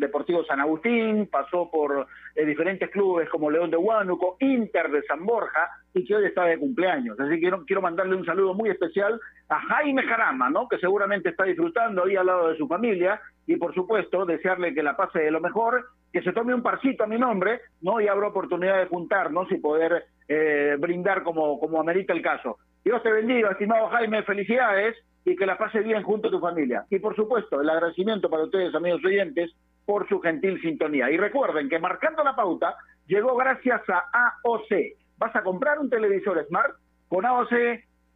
[0.00, 5.24] Deportivo San Agustín, pasó por eh, diferentes clubes como León de Huánuco, Inter de San
[5.24, 7.18] Borja y que hoy está de cumpleaños.
[7.20, 10.68] Así que quiero, quiero mandarle un saludo muy especial a Jaime Jarama, ¿no?
[10.68, 14.82] que seguramente está disfrutando ahí al lado de su familia y por supuesto desearle que
[14.82, 18.00] la pase de lo mejor, que se tome un parcito a mi nombre, ¿no?
[18.00, 22.58] Y habrá oportunidad de juntarnos y poder eh, brindar como, como amerita el caso.
[22.84, 26.86] Dios te bendiga, estimado Jaime, felicidades y que la pase bien junto a tu familia.
[26.88, 29.50] Y por supuesto, el agradecimiento para ustedes, amigos oyentes,
[29.84, 31.10] por su gentil sintonía.
[31.10, 34.70] Y recuerden que marcando la pauta llegó gracias a AOC.
[35.18, 36.76] Vas a comprar un televisor Smart
[37.08, 37.52] con AOC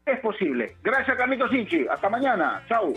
[0.07, 0.77] es posible.
[0.83, 1.87] Gracias, Carlitos Sinchi.
[1.89, 2.63] Hasta mañana.
[2.69, 2.95] Chau.